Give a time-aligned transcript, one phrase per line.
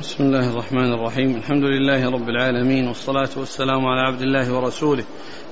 [0.00, 1.36] بسم الله الرحمن الرحيم.
[1.36, 5.04] الحمد لله رب العالمين والصلاة والسلام على عبد الله ورسوله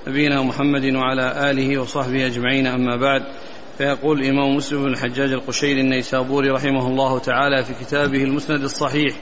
[0.08, 2.66] نبينا محمد وعلى آله وصحبه أجمعين.
[2.66, 3.22] أما بعد
[3.78, 9.14] فيقول الإمام مسلم بن الحجاج القشيري النيسابوري رحمه الله تعالى في كتابه المسند الصحيح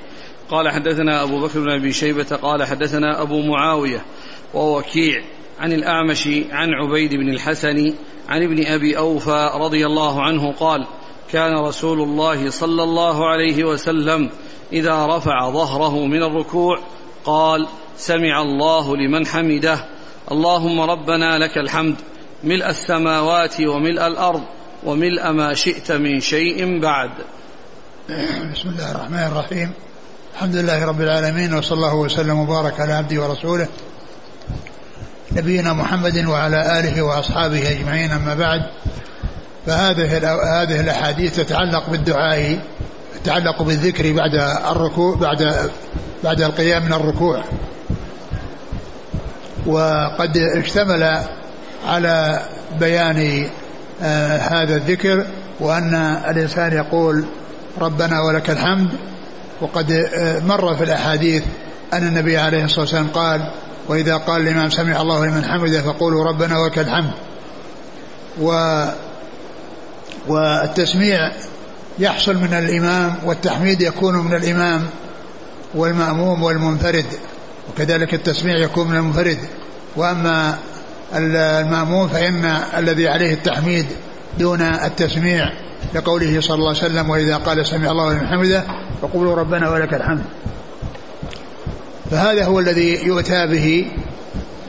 [0.51, 4.05] قال حدثنا أبو بكر بن أبي شيبة قال حدثنا أبو معاوية
[4.55, 5.23] ووكيع
[5.61, 7.95] عن الأعمش عن عبيد بن الحسن
[8.29, 10.87] عن ابن أبي أوفى رضي الله عنه قال
[11.33, 14.31] كان رسول الله صلى الله عليه وسلم
[14.73, 16.79] إذا رفع ظهره من الركوع
[17.25, 17.67] قال
[17.97, 19.85] سمع الله لمن حمده.
[20.33, 21.97] اللهم ربنا لك الحمد
[22.45, 24.43] ملء السماوات وملء الأرض
[24.85, 27.11] وملء ما شئت من شيء بعد.
[28.55, 29.73] بسم الله الرحمن الرحيم.
[30.35, 33.69] الحمد لله رب العالمين وصلى الله وسلم وبارك على عبده ورسوله
[35.33, 38.11] نبينا محمد وعلى آله وأصحابه أجمعين.
[38.11, 38.61] أما بعد
[39.67, 40.17] فهذه
[40.63, 42.61] هذه الأحاديث تتعلق بالدعاء
[43.25, 44.35] تتعلق بالذكر بعد
[44.71, 45.71] الركوع بعد
[46.25, 47.45] بعد القيام من الركوع.
[49.67, 51.23] وقد اشتمل
[51.87, 52.43] على
[52.81, 53.49] بيان
[54.03, 55.27] آه هذا الذكر
[55.61, 55.95] وأن
[56.29, 57.25] الإنسان يقول
[57.81, 58.91] ربنا ولك الحمد.
[59.61, 61.43] وقد آه مر في الأحاديث
[61.93, 63.51] أن النبي عليه الصلاة والسلام قال
[63.89, 67.11] وإذا قال الإمام سمع الله لمن حمده فقولوا ربنا ولك الحمد.
[68.41, 68.85] و
[70.29, 71.33] والتسميع
[71.99, 74.87] يحصل من الإمام والتحميد يكون من الإمام
[75.75, 77.07] والمأموم والمنفرد
[77.71, 79.39] وكذلك التسميع يكون من المنفرد.
[79.97, 80.59] وأما
[81.15, 82.45] المأموم فإن
[82.77, 83.87] الذي عليه التحميد
[84.39, 85.53] دون التسميع
[85.95, 88.65] لقوله صلى الله عليه وسلم وإذا قال سمع الله لمن حمده
[89.03, 90.25] فقولوا ربنا ولك الحمد.
[92.11, 93.87] فهذا هو الذي يؤتى به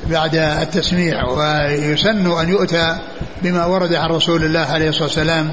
[0.10, 2.98] بعد التسميع ويسن أن يؤتى
[3.42, 5.52] بما ورد عن رسول الله عليه الصلاة والسلام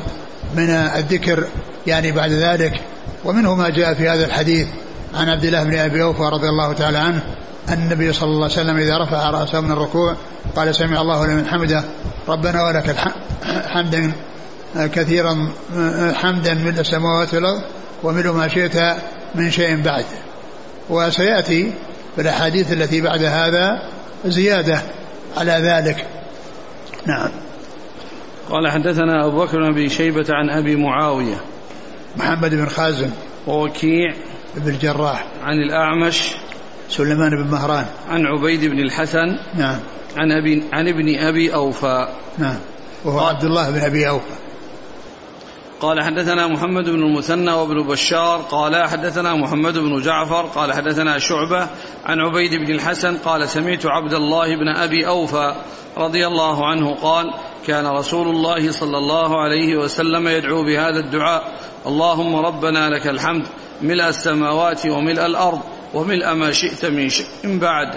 [0.57, 1.45] من الذكر
[1.87, 2.81] يعني بعد ذلك.
[3.25, 4.67] ومنه ما جاء في هذا الحديث
[5.15, 7.23] عن عبد الله بن أبي أوفى رضي الله تعالى عنه
[7.69, 10.17] أن النبي صلى الله عليه وسلم إذا رفع رأسه من الركوع
[10.57, 11.85] قال سمع الله لمن حمده
[12.29, 12.97] ربنا ولك
[13.67, 14.13] حمدا
[14.77, 15.49] كثيرا
[16.15, 17.63] حمدا من السماوات والأرض
[18.03, 18.97] ومن ما شئت
[19.35, 20.05] من شيء بعد.
[20.91, 21.73] وسيأتي
[22.17, 23.83] في الأحاديث التي بعد هذا
[24.27, 24.83] زيادة
[25.37, 26.07] على ذلك.
[27.07, 27.31] نعم.
[28.51, 31.41] قال حدثنا أبو بكر بن أبي شيبة عن أبي معاوية.
[32.17, 33.11] محمد بن خازم.
[33.47, 34.15] ووكيع
[34.57, 35.27] بن الجراح.
[35.43, 36.35] عن الأعمش.
[36.89, 37.87] سليمان بن مهران.
[38.09, 39.39] عن عبيد بن الحسن.
[39.55, 39.79] نعم.
[40.17, 42.09] عن أبي عن ابن أبي أوفى.
[42.39, 42.59] نعم.
[43.05, 44.35] وهو عبد الله بن أبي أوفى.
[45.81, 48.39] قال حدثنا محمد بن المثنى وابن بشار.
[48.39, 50.43] قال حدثنا محمد بن جعفر.
[50.43, 51.69] قال حدثنا شعبة.
[52.07, 53.17] عن عبيد بن الحسن.
[53.17, 55.55] قال سمعت عبد الله بن أبي أوفى
[55.97, 57.35] رضي الله عنه قال
[57.67, 61.53] كان رسول الله صلى الله عليه وسلم يدعو بهذا الدعاء.
[61.87, 63.47] اللهم ربنا لك الحمد
[63.83, 65.61] ملء السماوات وملء الأرض
[65.95, 67.27] وملء ما شئت من شيء.
[67.45, 67.89] بعد.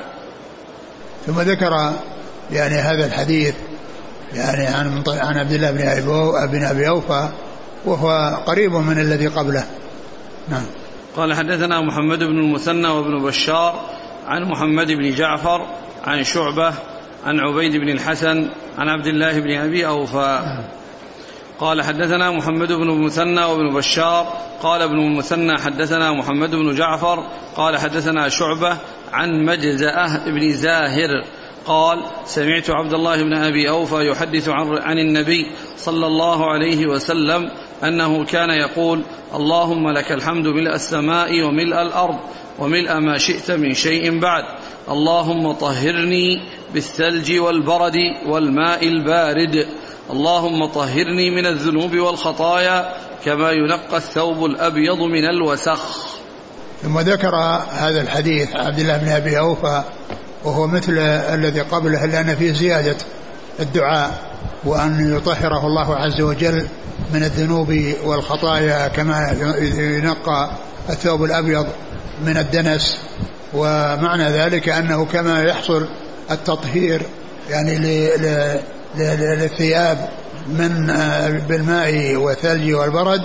[1.25, 1.93] ثم ذكر
[2.51, 3.55] يعني هذا الحديث
[4.33, 7.29] يعني عن عن عبد الله بن أبي بن أبي أوفى
[7.85, 9.63] وهو قريب من الذي قبله.
[10.49, 10.65] نعم.
[11.15, 13.89] قال حدثنا محمد بن المثنى وابن بشار
[14.27, 15.67] عن محمد بن جعفر
[16.03, 16.73] عن شعبة
[17.25, 20.59] عن عبيد بن الحسن عن عبد الله بن أبي أوفى.
[21.59, 24.33] قال حدثنا محمد بن المثنى وابن بشار.
[24.61, 27.23] قال ابن المثنى حدثنا محمد بن جعفر.
[27.55, 28.77] قال حدثنا شعبة
[29.13, 31.23] عن مجزأة بن زاهر.
[31.65, 37.51] قال سمعت عبد الله بن أبي أوفى يحدث عن, عن النبي صلى الله عليه وسلم
[37.83, 39.01] أنه كان يقول
[39.35, 42.19] اللهم لك الحمد ملء السماء وملء الأرض
[42.59, 44.43] وملء ما شئت من شيء بعد.
[44.89, 46.41] اللهم طهرني
[46.73, 47.95] بالثلج والبرد
[48.27, 49.67] والماء البارد.
[50.11, 52.93] اللهم طهرني من الذنوب والخطايا
[53.25, 56.07] كما ينقى الثوب الأبيض من الوسخ.
[56.83, 57.35] ثم ذكر
[57.71, 59.83] هذا الحديث عبد الله بن أبي أوفى
[60.43, 60.97] وهو مثل
[61.33, 62.97] الذي قبله لأن فيه زيادة
[63.59, 64.11] الدعاء
[64.63, 66.67] وأن يطهره الله عز وجل
[67.13, 69.35] من الذنوب والخطايا كما
[69.77, 70.51] ينقى
[70.89, 71.67] الثوب الأبيض
[72.25, 72.97] من الدنس.
[73.53, 75.87] ومعنى ذلك أنه كما يحصل
[76.31, 77.01] التطهير
[77.49, 77.77] يعني
[78.97, 80.09] للثياب
[80.47, 80.87] من
[81.47, 83.19] بالماء والثلج والبرد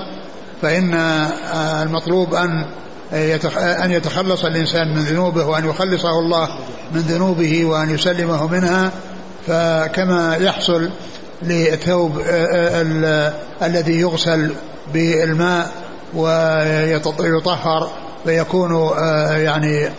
[0.62, 0.94] فإن
[1.82, 2.66] المطلوب أن
[3.58, 6.48] أن يتخلص الإنسان من ذنوبه وأن يخلصه الله
[6.92, 8.92] من ذنوبه وأن يسلمه منها.
[9.46, 10.90] فكما يحصل
[11.42, 12.22] للثوب
[13.62, 14.54] الذي يغسل
[14.94, 15.70] بالماء
[16.14, 17.90] ويطهر
[18.24, 18.90] فيكون
[19.30, 19.90] يعني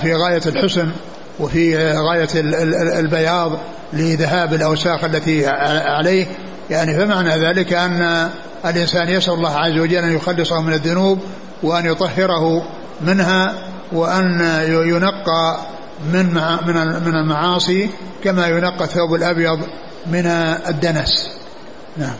[0.00, 0.90] في غاية الحسن
[1.40, 2.28] وفي غاية
[3.00, 3.58] البياض
[3.92, 5.46] لذهاب الأوساخ التي
[5.86, 6.26] عليه.
[6.70, 8.30] يعني فمعنى ذلك أن
[8.64, 11.18] الإنسان يسأل الله عز وجل أن يخلصه من الذنوب
[11.62, 12.64] وأن يطهره
[13.00, 13.54] منها
[13.92, 15.58] وأن ينقى
[16.12, 16.34] من
[17.04, 17.90] من المعاصي
[18.24, 19.58] كما ينقى الثوب الأبيض
[20.06, 20.26] من
[20.68, 21.30] الدنس.
[21.96, 22.14] نعم.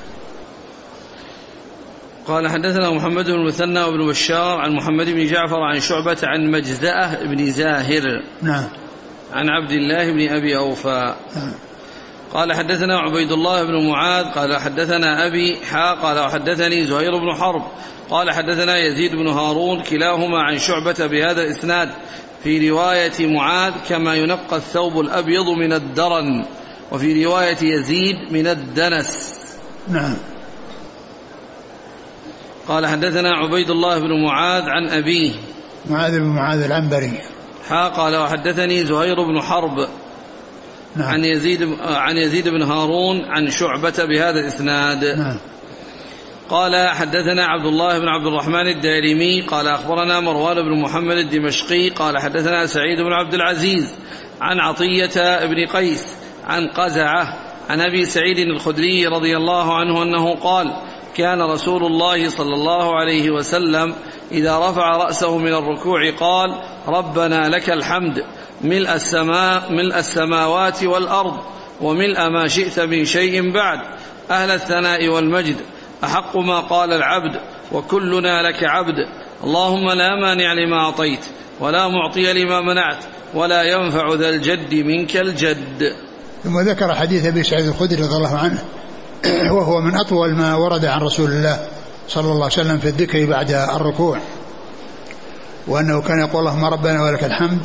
[2.26, 7.24] قال حدثنا محمد بن المثنى وابن بشار عن محمد بن جعفر عن شعبة عن مجزأة
[7.24, 8.22] بن زاهر.
[8.42, 8.69] نعم.
[9.32, 11.14] عن عبد الله بن أبي أوفى.
[11.36, 11.52] نعم
[12.32, 17.62] قال حدثنا عبيد الله بن معاذ قال حدثنا أبي حا قال وحدثني زهير بن حرب.
[18.10, 21.90] قال حدثنا يزيد بن هارون كلاهما عن شعبة بهذا الإسناد
[22.42, 26.44] في رواية معاذ كما ينقى الثوب الأبيض من الدرن
[26.92, 29.34] وفي رواية يزيد من الدنس.
[29.88, 30.16] نعم.
[32.69, 35.32] قال حدثنا عبيد الله بن معاذ عن أبيه
[35.91, 37.12] معاذ بن معاذ العنبري
[37.69, 39.88] حا قال وحدثني زهير بن حرب
[40.97, 41.09] نعم.
[41.09, 45.37] عن يزيد عن يزيد بن هارون عن شعبة بهذا الإسناد نعم.
[46.49, 52.19] قال حدثنا عبد الله بن عبد الرحمن الدارمي قال أخبرنا مروان بن محمد الدمشقي قال
[52.19, 53.94] حدثنا سعيد بن عبد العزيز
[54.41, 56.06] عن عطية بن قيس
[56.47, 57.38] عن قزعة
[57.69, 60.73] عن أبي سعيد الخدري رضي الله عنه أنه قال
[61.17, 63.94] كان رسول الله صلى الله عليه وسلم
[64.32, 68.25] إذا رفع رأسه من الركوع قال ربنا لك الحمد
[68.64, 71.38] ملء السماء ملء السماوات والأرض
[71.81, 73.79] وملء ما شئت من شيء بعد
[74.31, 75.56] أهل الثناء والمجد
[76.05, 77.41] أحق ما قال العبد
[77.73, 78.97] وكلنا لك عبد
[79.44, 81.25] اللهم لا مانع لما أعطيت
[81.61, 83.05] ولا معطي لما منعت
[83.35, 85.97] ولا ينفع ذا الجد منك الجد.
[86.44, 88.62] ثم ذكر حديث أبي سعيد الخدري رضي الله عنه
[89.26, 91.66] وهو من أطول ما ورد عن رسول الله
[92.08, 94.19] صلى الله عليه وسلم في الذكر بعد الركوع
[95.66, 97.60] وأنه كان يقول اللهم ربنا ولك الحمد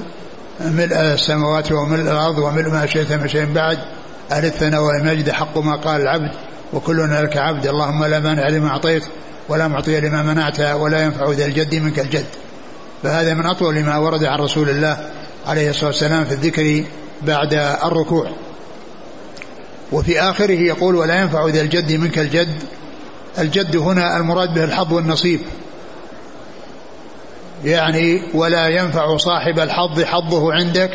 [0.62, 3.78] ملء السماوات وملء الأرض وملء ما شئت من شيء بعد
[4.32, 6.32] أهل الثناء والمجد حق ما قال العبد
[6.74, 9.04] وكلنا لك عبد اللهم لا مانع لما أعطيت
[9.50, 12.26] ولا معطي لما منعت ولا ينفع ذا الجد منك الجد.
[13.04, 14.98] فهذا من أطول ما ورد عن رسول الله
[15.48, 16.84] عليه الصلاة والسلام في الذكر
[17.22, 17.54] بعد
[17.84, 18.32] الركوع.
[19.92, 22.64] وفي آخره يقول ولا ينفع ذا الجد منك الجد.
[23.40, 25.40] الجد هنا المراد به الحظ والنصيب.
[27.66, 30.92] يعني ولا ينفع صاحب الحظ حظه عندك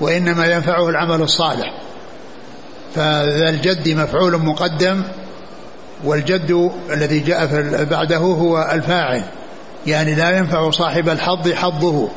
[0.00, 1.74] وإنما ينفعه العمل الصالح.
[2.94, 5.02] فذا الجد مفعول مقدم
[6.04, 7.46] والجد الذي جاء
[7.84, 9.22] بعده هو الفاعل.
[9.86, 12.08] يعني لا ينفع صاحب الحظ حظه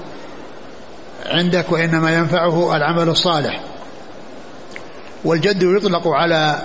[1.26, 3.60] عندك وإنما ينفعه العمل الصالح.
[5.26, 6.62] والجد يطلق على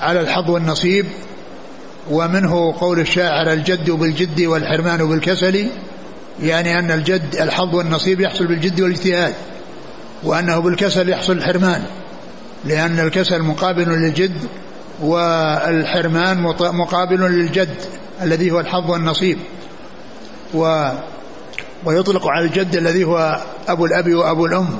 [0.00, 1.06] على الحظ والنصيب
[2.10, 5.68] ومنه قول الشاعر الجد بالجد والحرمان بالكسل
[6.42, 9.34] يعني أن الجد الحظ والنصيب يحصل بالجد والاجتهاد
[10.24, 11.82] وأنه بالكسل يحصل الحرمان
[12.64, 14.36] لأن الكسل مقابل للجد
[15.02, 17.74] والحرمان مقابل للجد
[18.22, 19.38] الذي هو الحظ والنصيب.
[20.54, 20.90] و
[21.84, 24.78] ويطلق على الجد الذي هو أبو الأب وأبو الأم.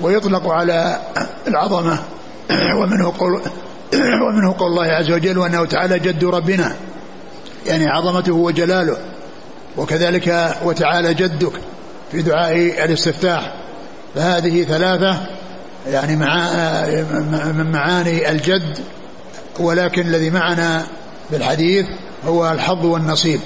[0.00, 1.00] ويطلق على
[1.48, 1.98] العظمة
[2.76, 3.42] ومنه قول
[4.28, 6.76] ومنه قول الله عز وجل وأنه تعالى جد ربنا.
[7.66, 8.96] يعني عظمته وجلاله.
[9.76, 11.52] وكذلك وتعالى جدك
[12.12, 13.54] في دعاء الاستفتاح.
[14.14, 15.26] فهذه ثلاثة
[15.86, 16.50] يعني مع
[17.52, 18.78] من معاني الجد.
[19.58, 20.86] ولكن الذي معنا
[21.30, 21.86] بالحديث
[22.26, 23.40] هو الحظ والنصيب.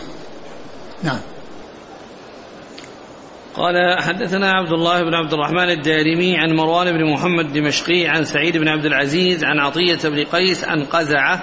[1.02, 1.18] نعم.
[3.56, 8.56] قال حدثنا عبد الله بن عبد الرحمن الدارمي عن مروان بن محمد الدمشقي عن سعيد
[8.56, 11.42] بن عبد العزيز عن عطية بن قيس عن قزعة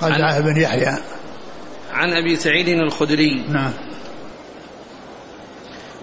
[0.00, 0.98] قزعة بن يحيى.
[1.92, 3.44] عن أبي سعيد الخدري.
[3.48, 3.72] نعم.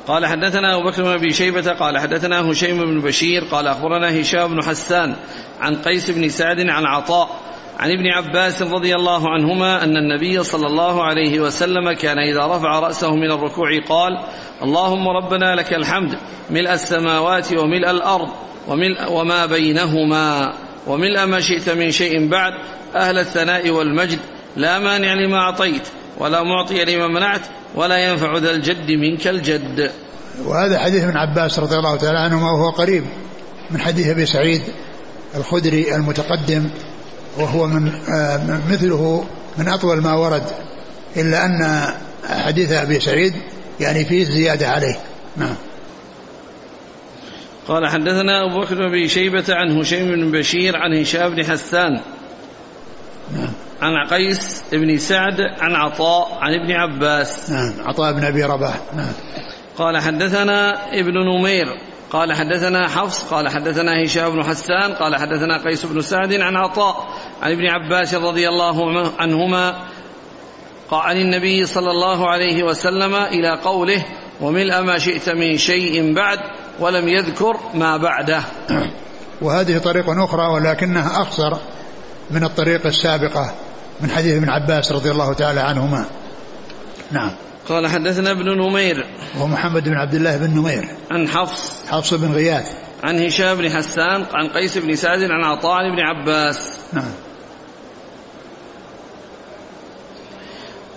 [0.07, 4.47] قال حدثنا أبو بكر بن أبي شيبة قال حدثنا هشيم بن بشير قال أخبرنا هشام
[4.47, 5.15] بن حسان
[5.61, 7.39] عن قيس بن سعد عن عطاء
[7.79, 12.79] عن ابن عباس رضي الله عنهما أن النبي صلى الله عليه وسلم كان إذا رفع
[12.79, 14.19] رأسه من الركوع قال
[14.63, 16.17] اللهم ربنا لك الحمد
[16.49, 18.29] ملء السماوات وملء الأرض
[18.67, 20.53] وملء وما بينهما
[20.87, 22.53] وملء ما شئت من شيء بعد
[22.95, 24.19] أهل الثناء والمجد
[24.55, 25.87] لا مانع لما أعطيت
[26.17, 27.41] ولا معطي لما منعت
[27.75, 29.91] ولا ينفع ذا الجد منك الجد.
[30.45, 33.03] وهذا حديث ابن عباس رضي الله تعالى عنهما وهو قريب
[33.71, 34.61] من حديث أبي سعيد
[35.35, 36.69] الخدري المتقدم
[37.37, 39.25] وهو من آه، مثله
[39.57, 40.43] من أطول ما ورد
[41.17, 41.87] إلا أن
[42.29, 43.33] حديث أبي سعيد
[43.79, 44.99] يعني فيه زيادة عليه.
[45.37, 45.55] نعم.
[47.67, 52.01] قال حدثنا أبو بكر بن شيبة عن هشيم بن بشير عن هشام بن حسان
[53.35, 53.53] نعم.
[53.81, 57.49] عن قيس بن سعد عن عطاء عن ابن عباس.
[57.49, 57.73] نعم.
[57.85, 58.75] عطاء بن أبي رباح.
[58.95, 59.11] نعم.
[59.77, 61.65] قال حدثنا ابن نمير
[62.13, 67.07] قال حدثنا حفص قال حدثنا هشام بن حسان قال حدثنا قيس بن سعد عن عطاء
[67.41, 69.75] عن ابن عباس رضي الله عنهما
[70.91, 74.05] عن النبي صلى الله عليه وسلم إلى قوله
[74.41, 76.39] وملء ما شئت من شيء بعد
[76.79, 78.41] ولم يذكر ما بعده.
[79.41, 81.57] وهذه طريق أخرى ولكنها أقصر
[82.31, 83.53] من الطريق السابقة
[84.01, 86.05] من حديث ابن عباس رضي الله تعالى عنهما.
[87.11, 87.31] نعم.
[87.69, 89.05] قال حدثنا ابن نمير
[89.41, 90.87] ومحمد بن عبد الله بن نمير.
[91.11, 91.87] عن حفص.
[91.87, 92.71] حفص بن غياث.
[93.03, 96.79] عن هشام بن حسان عن قيس بن سعد عن عطاء بن عباس.
[96.93, 97.11] نعم.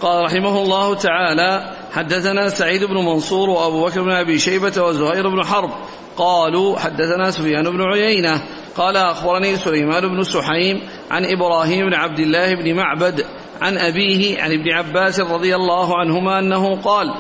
[0.01, 5.45] قال رحمه الله تعالى حدثنا سعيد بن منصور وأبو بكر بن أبي شيبة وزهير بن
[5.45, 5.71] حرب
[6.17, 8.43] قالوا حدثنا سفيان بن عيينة
[8.77, 13.27] قال أخبرني سليمان بن سحيم عن إبراهيم بن عبد الله بن معبد
[13.61, 17.15] عن أبيه عن ابن عباس رضي الله عنهما أنه قال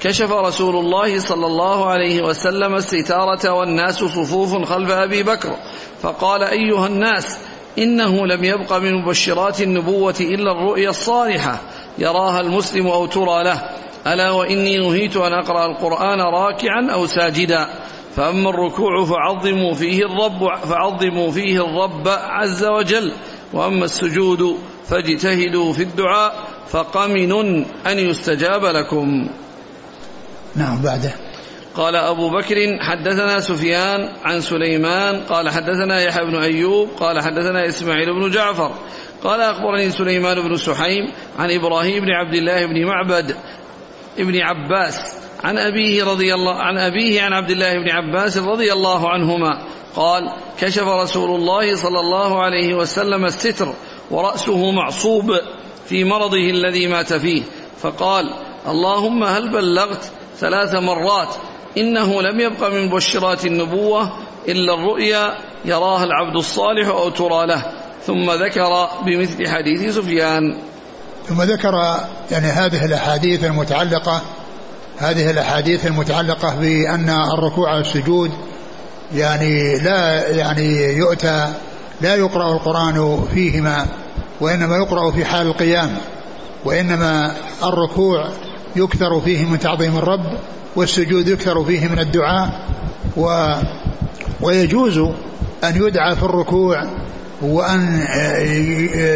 [0.00, 5.56] كشف رسول الله صلى الله عليه وسلم الستارة والناس صفوف خلف أبي بكر
[6.02, 7.38] فقال أيها الناس
[7.78, 11.60] إنه لم يبق من مبشرات النبوة إلا الرؤيا الصالحة
[11.98, 13.62] يراها المسلم أو ترى له
[14.06, 17.68] ألا وإني نهيت أن أقرأ القرآن راكعا أو ساجدا
[18.16, 23.12] فأما الركوع فعظموا فيه الرب فعظموا فيه الرب عز وجل
[23.52, 27.32] وأما السجود فاجتهدوا في الدعاء فقمن
[27.86, 29.28] أن يستجاب لكم.
[30.56, 31.12] نعم بعده.
[31.74, 38.14] قال أبو بكر حدثنا سفيان عن سليمان قال حدثنا يحيى بن أيوب قال حدثنا إسماعيل
[38.14, 38.74] بن جعفر.
[39.24, 43.36] قال أخبرني سليمان بن سحيم عن إبراهيم بن عبد الله بن معبد
[44.18, 45.00] ابن عباس
[45.44, 49.66] عن أبيه رضي الله عن أبيه عن عبد الله بن عباس رضي الله عنهما.
[49.96, 53.74] قال كشف رسول الله صلى الله عليه وسلم الستر
[54.10, 55.32] ورأسه معصوب
[55.86, 57.42] في مرضه الذي مات فيه.
[57.82, 58.34] فقال
[58.68, 61.28] اللهم هل بلغت ثلاث مرات
[61.78, 64.12] إنه لم يبق من مبشرات النبوة
[64.48, 65.34] إلا الرؤيا
[65.64, 67.64] يراها العبد الصالح أو ترى له.
[68.06, 70.58] ثم ذكر بمثل حديث سفيان.
[71.28, 71.74] ثم ذكر
[72.30, 74.22] يعني هذه الأحاديث المتعلقة
[74.96, 78.30] هذه الأحاديث المتعلقة بأن الركوع والسجود
[79.14, 81.52] يعني لا يعني يؤتى
[82.00, 83.86] لا يقرأ القرآن فيهما
[84.40, 85.96] وإنما يقرأ في حال القيام
[86.64, 88.28] وإنما الركوع
[88.76, 90.38] يكثر فيه من تعظيم الرب
[90.76, 92.60] والسجود يكثر فيه من الدعاء
[93.16, 93.54] و
[94.40, 94.98] ويجوز
[95.64, 96.86] أن يدعى في الركوع
[97.42, 98.06] وأن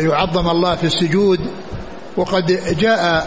[0.08, 1.40] يعظم الله في السجود.
[2.16, 2.46] وقد
[2.78, 3.26] جاء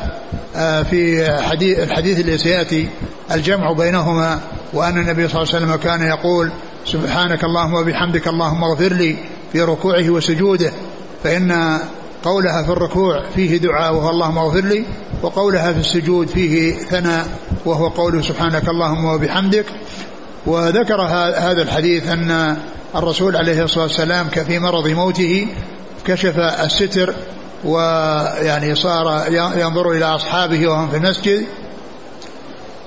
[0.84, 2.90] في حديث الحديث الذي سيأتي
[3.32, 4.40] الجمع بينهما
[4.74, 6.52] وأن النبي صلى الله عليه وسلم كان يقول
[6.86, 9.16] سبحانك اللهم وبحمدك اللهم اغفر لي
[9.52, 10.72] في ركوعه وسجوده
[11.24, 11.80] فإن
[12.24, 14.86] قولها في الركوع فيه دعاء وهو اللهم اغفر لي
[15.22, 17.28] وقولها في السجود فيه ثناء
[17.66, 19.66] وهو قوله سبحانك اللهم وبحمدك.
[20.46, 21.02] وذكر
[21.38, 22.58] هذا الحديث أن
[22.96, 25.48] الرسول عليه الصلاة والسلام في مرض موته
[26.06, 27.14] كشف الستر
[27.66, 29.26] ويعني صار
[29.56, 31.46] ينظر إلى أصحابه وهم في المسجد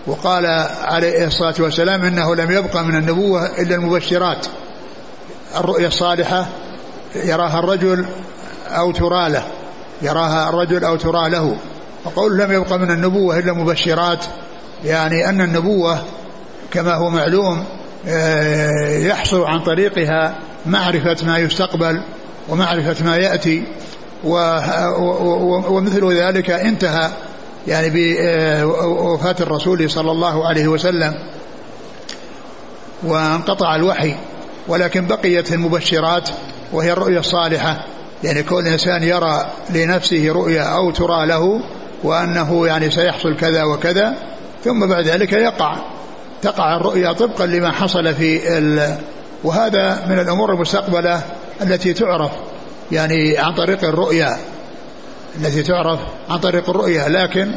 [0.06, 0.46] وقال
[0.82, 4.46] عليه الصلاة والسلام إنه لم يبقى من النبوة إلا المبشرات.
[5.56, 6.46] الرؤيا الصالحة
[7.14, 8.06] يراها الرجل
[8.68, 9.44] أو ترى له
[10.02, 11.56] يراها الرجل أو ترى له.
[12.04, 14.24] وقول لم يبقى من النبوة إلا مبشرات
[14.84, 15.98] يعني أن النبوة
[16.70, 17.64] كما هو معلوم
[19.06, 20.34] يحصل عن طريقها
[20.66, 22.00] معرفة ما يستقبل
[22.48, 23.64] ومعرفة ما يأتي
[25.68, 27.10] ومثل ذلك انتهى.
[27.68, 31.14] يعني بوفاة الرسول صلى الله عليه وسلم
[33.02, 34.14] وانقطع الوحي
[34.68, 36.28] ولكن بقيت المبشرات
[36.72, 37.84] وهي الرؤيا الصالحة
[38.24, 41.60] يعني كل إنسان يرى لنفسه رؤيا أو ترى له
[42.02, 44.14] وأنه يعني سيحصل كذا وكذا
[44.64, 45.76] ثم بعد ذلك يقع
[46.42, 48.96] تقع الرؤيا طبقا لما حصل في ال
[49.44, 51.22] وهذا من الأمور المستقبلة
[51.62, 52.30] التي تعرف
[52.92, 54.36] يعني عن طريق الرؤيا.
[55.40, 57.52] التي تعرف عن طريق الرؤيا لكن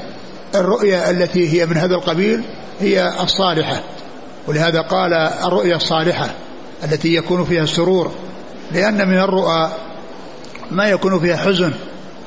[0.55, 2.43] الرؤيا التي هي من هذا القبيل
[2.79, 3.83] هي الصالحة.
[4.47, 6.29] ولهذا قال الرؤيا الصالحة
[6.83, 8.11] التي يكون فيها السرور
[8.71, 9.71] لأن من الرؤى
[10.71, 11.73] ما يكون فيها حزن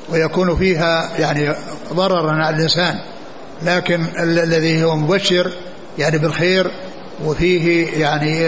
[0.09, 1.55] ويكون فيها يعني
[1.93, 2.99] ضررا على الإنسان.
[3.61, 5.51] لكن الذي هو مبشر
[5.97, 6.71] يعني بالخير
[7.25, 8.39] وفيه يعني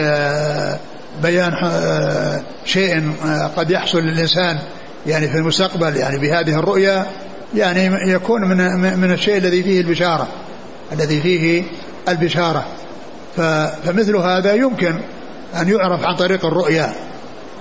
[1.23, 1.51] بيان
[2.65, 3.11] شيء
[3.57, 4.59] قد يحصل للإنسان
[5.07, 7.05] يعني في المستقبل يعني بهذه الرؤيا
[7.55, 8.57] يعني يكون من
[8.99, 10.27] من الشيء الذي فيه البشارة
[10.91, 11.63] الذي فيه
[12.09, 12.65] البشارة.
[13.37, 14.99] فمثل هذا يمكن
[15.61, 16.93] أن يعرف عن طريق الرؤيا.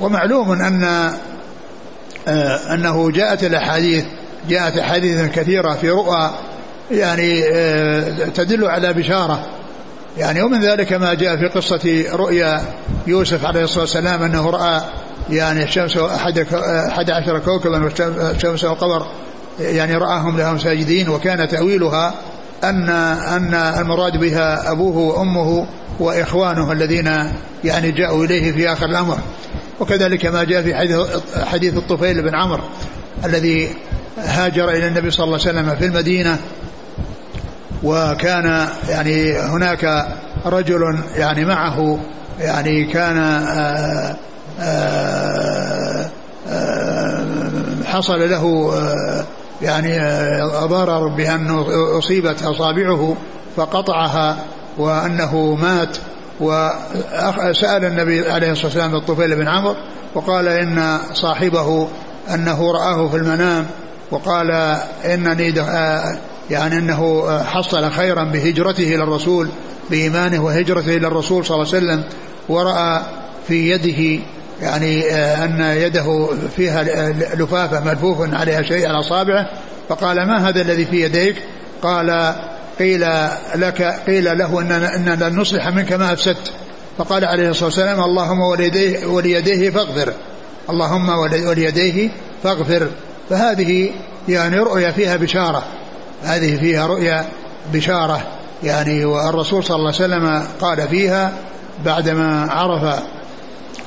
[0.00, 1.12] ومعلوم أن
[2.72, 4.04] أنه جاءت الأحاديث
[4.48, 6.30] جاءت أحاديث كثيرة في رؤى
[6.90, 7.42] يعني
[8.30, 9.46] تدل على بشارة.
[10.18, 12.62] يعني ومن ذلك ما جاء في قصة رؤيا
[13.06, 14.80] يوسف عليه الصلاة والسلام أنه رأى
[15.30, 16.38] يعني الشمس أحد
[16.88, 19.06] أحد عشر كوكبا والشمس والقمر
[19.60, 22.14] يعني رآهم لهم ساجدين وكان تأويلها
[22.64, 25.66] أن أن المراد بها أبوه وأمه
[26.00, 27.32] وإخوانه الذين
[27.64, 29.18] يعني جاءوا إليه في آخر الأمر.
[29.80, 30.98] وكذلك ما جاء في حديث,
[31.44, 32.62] حديث الطفيل بن عمرو
[33.24, 33.68] الذي
[34.18, 36.38] هاجر إلى النبي صلى الله عليه وسلم في المدينة
[37.82, 40.06] وكان يعني هناك
[40.46, 41.98] رجل يعني معه
[42.40, 44.16] يعني كان آآ
[47.84, 48.74] حصل له
[49.62, 49.98] يعني
[50.66, 51.66] ضرر بأنه
[51.98, 53.16] أصيبت أصابعه
[53.56, 54.36] فقطعها
[54.78, 55.96] وأنه مات.
[56.40, 59.76] وسأل النبي عليه الصلاة والسلام الطفيل بن عمرو
[60.14, 61.88] وقال إن صاحبه
[62.34, 63.66] أنه رآه في المنام
[64.10, 64.50] وقال
[65.04, 65.54] إنني
[66.50, 69.48] يعني أنه حصل خيرا بهجرته إلى الرسول
[69.90, 72.04] بإيمانه وهجرته إلى الرسول صلى الله عليه وسلم
[72.48, 73.02] ورأى
[73.48, 74.22] في يده
[74.62, 76.82] يعني أن يده فيها
[77.34, 79.48] لفافة ملفوف عليها شيء على أصابعه
[79.88, 81.36] فقال ما هذا الذي في يديك؟
[81.82, 82.34] قال
[82.78, 83.06] قيل
[83.54, 86.52] لك قيل له أن أن لن نصلح منك ما أفسدت.
[86.98, 90.12] فقال عليه الصلاة والسلام اللهم وليديه وليديه فاغفر.
[90.70, 91.08] اللهم
[91.48, 92.10] وليديه
[92.42, 92.88] فاغفر.
[93.30, 93.90] فهذه
[94.28, 95.62] يعني رؤيا فيها بشارة.
[96.22, 97.24] هذه فيها رؤيا
[97.72, 98.26] بشارة.
[98.62, 101.32] يعني والرسول صلى الله عليه وسلم قال فيها
[101.84, 103.02] بعدما عرف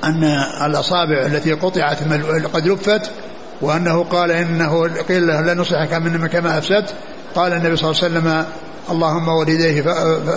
[0.08, 0.24] أن
[0.66, 1.98] الأصابع التي قطعت
[2.54, 3.12] قد لفت
[3.62, 6.94] وأنه قال إنه قيل له لا نصلحك من كما أفسدت.
[7.36, 8.46] قال النبي صلى الله عليه وسلم
[8.92, 9.84] اللهم وليديه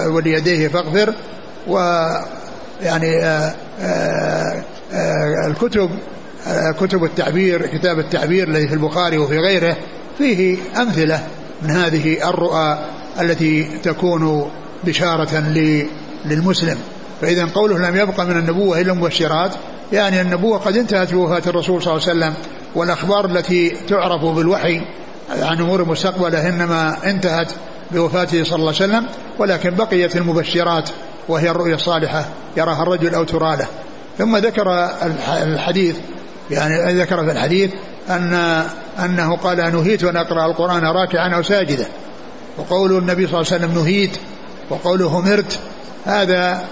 [0.06, 1.14] وليديه فاغفر.
[1.68, 4.62] ويعني آه، آه،
[4.92, 5.90] آه، الكتب
[6.80, 9.76] كتب التعبير كتاب التعبير الذي في البخاري وفي غيره
[10.18, 11.26] فيه أمثلة
[11.62, 12.78] من هذه الرؤى
[13.20, 14.50] التي تكون
[14.84, 15.38] بشارة
[16.24, 16.78] للمسلم.
[17.20, 19.54] فإذا قوله لم يبقى من النبوة إلا المبشرات
[19.92, 22.34] يعني النبوة قد انتهت بوفاة الرسول صلى الله عليه وسلم
[22.74, 24.82] والأخبار التي تعرف بالوحي
[25.30, 27.52] عن أمور المستقبلة إنما انتهت
[27.90, 29.06] بوفاته صلى الله عليه وسلم
[29.38, 30.90] ولكن بقيت المبشرات
[31.28, 32.24] وهي الرؤيا الصالحة
[32.56, 33.66] يراها الرجل أو ترى له
[34.18, 34.90] ثم ذكر
[35.42, 35.96] الحديث
[36.50, 37.70] يعني ذكر في الحديث
[38.10, 38.64] أن
[39.04, 41.86] أنه قال نهيت أن أقرأ القرآن راكعا أو ساجدا
[42.58, 44.16] وقول النبي صلى الله عليه وسلم نهيت
[44.70, 45.58] وقوله همرت
[46.04, 46.64] هذا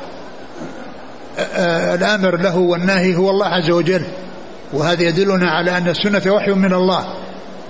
[1.94, 4.02] الآمر له والناهي هو الله عز وجل.
[4.72, 7.14] وهذا يدلنا على أن السنة وحي من الله.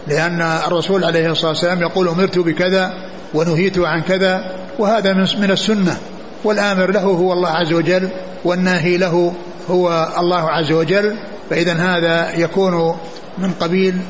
[0.07, 2.93] لأن الرسول عليه الصلاة والسلام يقول أمرت بكذا
[3.35, 4.45] ونهيت عن كذا
[4.79, 5.97] وهذا من السنة.
[6.45, 8.09] والآمر له هو الله عز وجل
[8.45, 9.35] والناهي له
[9.71, 11.17] هو الله عز وجل.
[11.51, 12.97] فإذا هذا يكون
[13.39, 14.01] من قبيل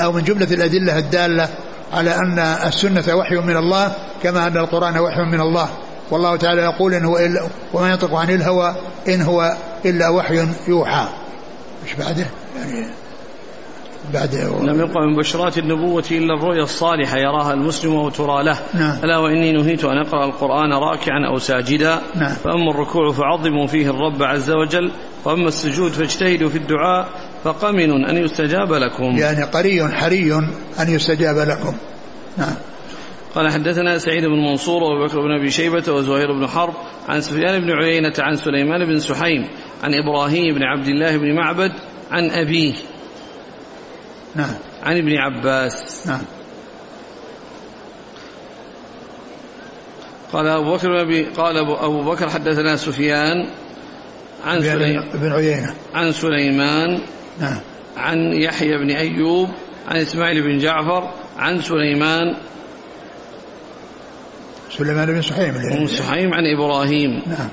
[0.00, 1.48] أو من جملة الأدلة الدالة
[1.92, 3.92] على أن السنة وحي من الله
[4.22, 5.68] كما أن القرآن وحي من الله.
[6.10, 8.74] والله تعالى يقول إن هو إلا وما ينطق عن الهوى
[9.08, 11.08] إن هو إلا وحي يوحى.
[11.84, 12.86] مش بعده؟ يعني
[14.12, 18.58] بعد لم يبقى من بشرات النبوة إلا الرؤيا الصالحة يراها المسلم وترى له.
[18.74, 18.98] نعم.
[19.04, 21.98] ألا وإني نهيت أن أقرأ القرآن راكعا أو ساجدا.
[22.14, 22.34] نعم.
[22.34, 24.92] فأما الركوع فعظموا فيه الرب عز وجل.
[25.24, 27.08] وأما السجود فاجتهدوا في الدعاء.
[27.44, 29.16] فقمن أن يستجاب لكم.
[29.16, 30.34] يعني قري حري
[30.80, 31.74] أن يستجاب لكم.
[32.36, 32.54] نعم.
[33.34, 36.74] قال حدثنا سعيد بن منصور وابو بكر بن أبي شيبة وزهير بن حرب
[37.08, 39.48] عن سفيان بن عيينة عن سليمان بن سحيم
[39.82, 41.72] عن إبراهيم بن عبد الله بن معبد
[42.10, 42.74] عن أبيه.
[44.34, 44.54] نعم.
[44.82, 46.06] عن ابن عباس.
[46.06, 46.22] نعم.
[50.32, 53.50] قال أبو بكر أبي قال أبو بكر حدثنا سفيان
[54.44, 55.74] عن سليمان بن عيينة.
[55.94, 57.00] عن سليمان
[57.40, 57.60] نعم.
[57.96, 59.48] عن يحيى بن أيوب
[59.88, 62.36] عن إسماعيل بن جعفر عن سليمان
[64.78, 67.22] سليمان بن سحيم بن سحيم عن إبراهيم.
[67.26, 67.48] نعم.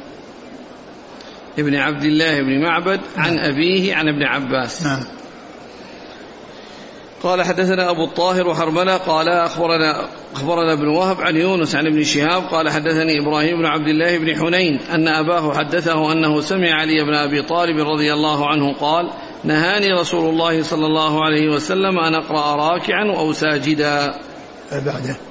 [1.60, 3.46] ابن عبد الله بن معبد عن نعم.
[3.46, 4.84] أبيه عن ابن عباس.
[4.84, 5.04] نعم.
[7.24, 12.44] قال حدثنا أبو الطاهر وحرملة قال أخبرنا أخبرنا ابن وهب عن يونس عن ابن شهاب
[12.44, 17.14] قال حدثني إبراهيم بن عبد الله بن حنين أن أباه حدثه أنه سمع علي بن
[17.14, 19.10] أبي طالب رضي الله عنه قال
[19.44, 24.16] نهاني رسول الله صلى الله عليه وسلم أن أقرأ راكعا أو ساجدا.
[24.72, 25.31] بعده.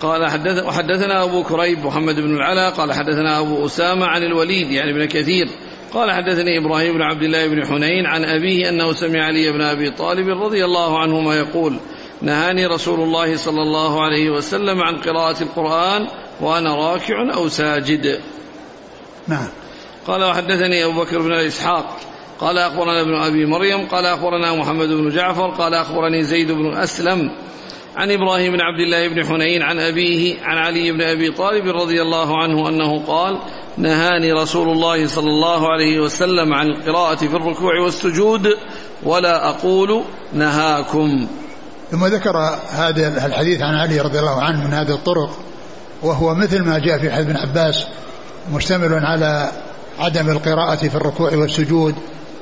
[0.00, 4.90] قال حدث وحدثنا أبو كريب محمد بن العلا قال حدثنا أبو أسامة عن الوليد يعني
[4.90, 5.48] ابن كثير
[5.92, 9.90] قال حدثني إبراهيم بن عبد الله بن حنين عن أبيه أنه سمع علي بن أبي
[9.90, 11.76] طالب رضي الله عنهما يقول
[12.22, 16.06] نهاني رسول الله صلى الله عليه وسلم عن قراءة القرآن
[16.40, 18.20] وأنا راكع أو ساجد.
[19.28, 19.48] نعم.
[20.06, 21.96] قال وحدثني أبو بكر بن إسحاق
[22.40, 27.30] قال أخبرنا ابن أبي مريم قال أخبرنا محمد بن جعفر قال أخبرني زيد بن أسلم
[27.96, 32.02] عن إبراهيم بن عبد الله بن حنين عن أبيه عن علي بن أبي طالب رضي
[32.02, 33.38] الله عنه أنه قال
[33.76, 38.48] نهاني رسول الله صلى الله عليه وسلم عن القراءة في الركوع والسجود
[39.02, 41.26] ولا أقول نهاكم.
[41.90, 42.36] ثم ذكر
[42.70, 45.30] هذا الحديث عن علي رضي الله عنه من هذه الطرق
[46.02, 47.86] وهو مثل ما جاء في حديث ابن عباس
[48.52, 49.50] مشتمل على
[49.98, 51.94] عدم القراءة في الركوع والسجود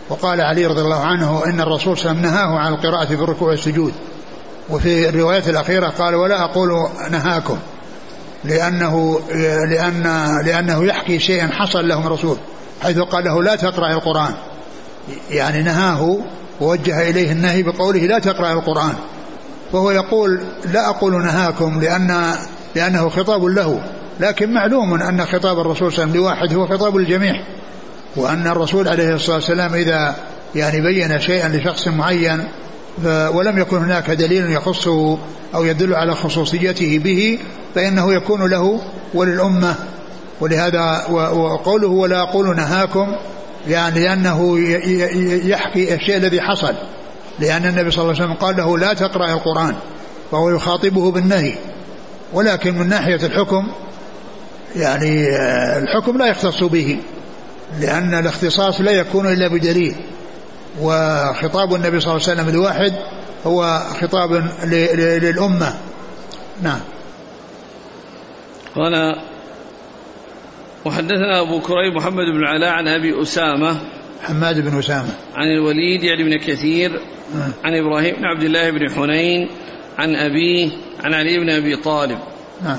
[0.09, 3.15] وقال علي رضي الله عنه إن الرسول صلى الله عليه وسلم نهاه عن القراءة في
[3.15, 3.93] الركوع والسجود.
[4.71, 7.59] وفي الروايات الأخيرة قال ولا أقول نهاكم
[8.45, 9.21] لأنه
[9.71, 10.03] لأن
[10.45, 12.37] لأنه يحكي شيئا حصل له من الرسول
[12.83, 14.35] حيث قال له لا تقرأ القرآن.
[15.31, 16.19] يعني نهاه
[16.61, 18.95] ووجه إليه النهي بقوله لا تقرأ القرآن.
[19.73, 20.41] وهو يقول
[20.73, 22.35] لا أقول نهاكم لأن
[22.75, 23.81] لأنه خطاب له
[24.21, 27.35] لكن معلوم أن خطاب الرسول صلى الله عليه وسلم لواحد هو خطاب الجميع.
[28.17, 30.17] وأن الرسول عليه الصلاة والسلام إذا
[30.55, 32.49] يعني بين شيئا لشخص معين
[33.07, 35.19] ولم يكن هناك دليل يخصه
[35.55, 37.39] أو يدل على خصوصيته به
[37.75, 38.81] فإنه يكون له
[39.15, 39.75] وللأمة.
[40.41, 43.17] ولهذا وقوله ولا أقول نهاكم
[43.69, 44.59] يعني لأنه
[45.49, 46.75] يحكي الشيء الذي حصل.
[47.39, 49.75] لأن النبي صلى الله عليه وسلم قال له لا تقرأ القرآن
[50.31, 51.55] فهو يخاطبه بالنهي.
[52.33, 53.63] ولكن من ناحية الحكم
[54.77, 55.27] يعني
[55.79, 56.99] الحكم لا يختص به
[57.81, 59.95] لأن الاختصاص لا يكون إلا بدليل.
[60.81, 62.93] وخطاب النبي صلى الله عليه وسلم الواحد
[63.47, 64.33] هو خطاب
[65.23, 65.75] للأمة.
[66.63, 66.81] نعم.
[68.77, 69.17] قال
[70.85, 73.77] وحدثنا أبو كريب محمد بن العلاء عن أبي أسامة.
[74.23, 75.11] حماد بن أسامة.
[75.35, 77.01] عن الوليد يعني بن كثير.
[77.35, 77.53] نعم.
[77.65, 79.49] عن إبراهيم بن عبد الله بن حنين.
[79.99, 80.71] عن أبيه
[81.05, 82.19] عن علي بن أبي طالب.
[82.65, 82.79] نعم.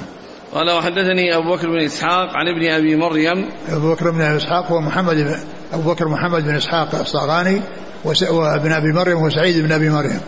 [0.54, 3.50] قال وحدثني أبو بكر بن إسحاق عن ابن أبي مريم.
[3.70, 5.36] أبو بكر بن إسحاق هو محمد بن
[5.74, 7.62] أبو بكر محمد بن إسحاق الصاغاني
[8.04, 10.22] وابن أبي مريم وسعيد بن أبي مريم.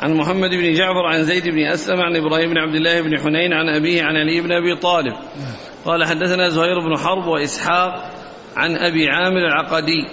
[0.00, 3.52] عن محمد بن جعفر عن زيد بن أسلم عن إبراهيم بن عبد الله بن حنين
[3.52, 5.14] عن أبيه عن علي بن أبي طالب.
[5.84, 8.10] قال حدثنا زهير بن حرب وإسحاق
[8.56, 10.08] عن أبي عامر العقدي.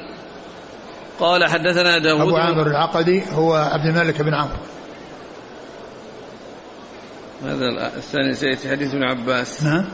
[1.19, 4.55] قال حدثنا داود أبو عامر العقدي هو عبد الملك بن عمرو.
[7.45, 9.63] هذا الثاني سيأتي حديث ابن عباس.
[9.63, 9.85] نعم.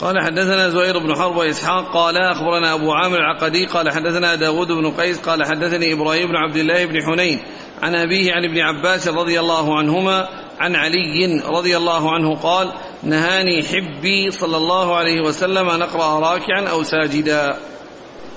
[0.00, 4.90] قال حدثنا زهير بن حرب وإسحاق قال أخبرنا أبو عامر العقدي قال حدثنا داود بن
[4.90, 7.40] قيس قال حدثني إبراهيم بن عبد الله بن حنين
[7.82, 10.28] عن أبيه عن ابن عباس رضي الله عنهما
[10.60, 16.68] عن علي رضي الله عنه قال نهاني حبي صلى الله عليه وسلم أن أقرأ راكعا
[16.70, 17.56] أو ساجدا.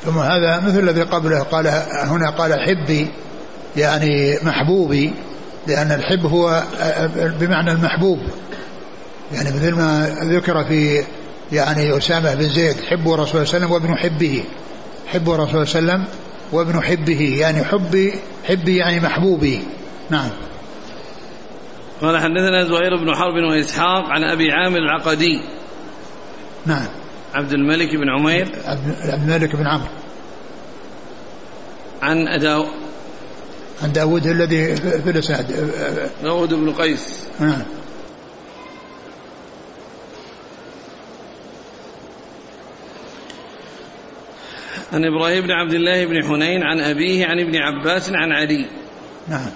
[0.02, 1.68] ثم هذا مثل الذي قبله قال
[2.04, 3.12] هنا قال حبي.
[3.78, 5.14] يعني محبوبي
[5.68, 6.64] لأن الحب هو
[7.16, 8.20] بمعنى المحبوب.
[9.34, 11.04] يعني مثل ما ذكر في
[11.52, 14.44] يعني أسامة بن زيد حب رسول الله صلى الله عليه وسلم وابن حبه.
[15.08, 16.06] حب رسول الله صلى الله عليه وسلم
[16.52, 18.14] وابن حبه يعني حبي
[18.48, 19.62] حبي يعني محبوبي.
[20.10, 20.30] نعم.
[22.02, 25.42] قال حدثنا زهير بن حرب وإسحاق عن أبي عامر العقدي.
[26.66, 26.88] نعم.
[27.34, 28.52] عبد الملك بن عمير.
[28.66, 29.88] عبد الملك بن عمرو.
[32.02, 32.66] عن أداو
[33.84, 35.70] عن داود الذي في الإسناد
[36.24, 37.28] داود بن قيس.
[37.40, 37.62] نعم
[44.94, 48.66] عن إبراهيم بن عبد الله بن حنين عن أبيه عن ابن عباس عن علي.
[49.28, 49.50] نعم.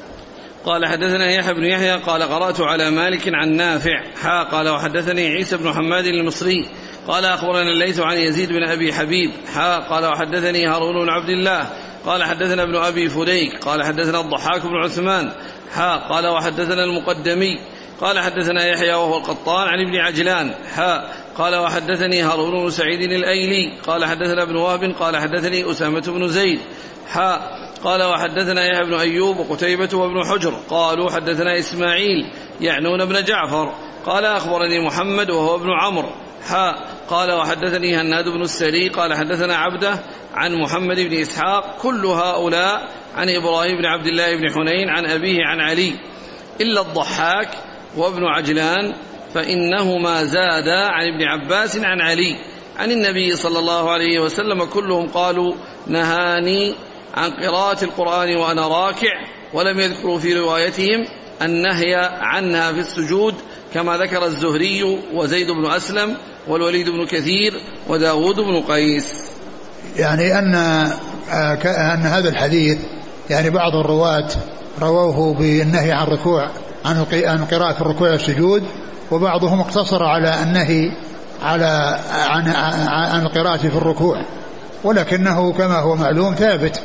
[0.65, 4.03] قال حدثنا يحيى بن يحيى قال قرأت على مالك عن نافع.
[4.21, 6.69] حا قال وحدثني عيسى بن حماد المصري.
[7.07, 9.31] قال أخبرنا الليث عن يزيد بن أبي حبيب.
[9.53, 11.69] حا قال وحدثني هارون بن عبد الله.
[12.05, 15.31] قال حدثنا ابن أبي فديك قال حدثنا الضحاك بن عثمان
[15.73, 17.59] حا قال وحدثنا المقدمي
[18.01, 23.73] قال حدثنا يحيى وهو القطان عن ابن عجلان حا قال وحدثني هارون بن سعيد الأيلي
[23.87, 26.59] قال حدثنا ابن وهب قال حدثني أسامة بن زيد
[27.07, 27.41] حا
[27.83, 33.73] قال وحدثنا يحيى بن أيوب وقتيبة وابن حجر قالوا حدثنا إسماعيل يعنون بن جعفر
[34.05, 36.09] قال أخبرني محمد وهو ابن عمرو
[36.49, 36.75] حا
[37.09, 39.99] قال وحدثني هناد بن السري قال حدثنا عبده
[40.33, 45.39] عن محمد بن إسحاق كل هؤلاء عن إبراهيم بن عبد الله بن حنين عن أبيه
[45.45, 45.93] عن علي
[46.61, 47.49] إلا الضحاك
[47.97, 48.93] وابن عجلان
[49.33, 52.35] فإنهما زادا عن ابن عباس عن علي
[52.77, 55.53] عن النبي صلى الله عليه وسلم كلهم قالوا
[55.87, 56.75] نهاني
[57.13, 59.11] عن قراءة القرآن وأنا راكع
[59.53, 61.07] ولم يذكروا في روايتهم
[61.41, 63.35] النهي عنها في السجود
[63.73, 67.53] كما ذكر الزهري وزيد بن أسلم والوليد بن كثير
[67.87, 69.05] وداود بن قيس.
[69.97, 70.55] يعني أن
[71.65, 72.77] أن هذا الحديث
[73.29, 74.27] يعني بعض الرواة
[74.81, 76.49] رووه بالنهي عن الركوع
[76.85, 78.63] عن عن قراءة الركوع والسجود
[79.11, 80.91] وبعضهم اقتصر على النهي
[81.41, 82.47] على عن
[82.87, 84.25] عن القراءة في الركوع.
[84.83, 86.81] ولكنه كما هو معلوم ثابت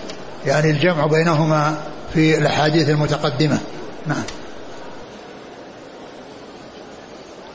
[0.46, 1.74] يعني الجمع بينهما
[2.14, 3.58] في الأحاديث المتقدمة.
[4.06, 4.22] نعم.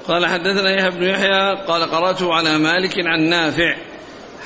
[0.07, 3.75] قال حدثنا يحيى بن يحيى قال قرأته على مالك عن نافع.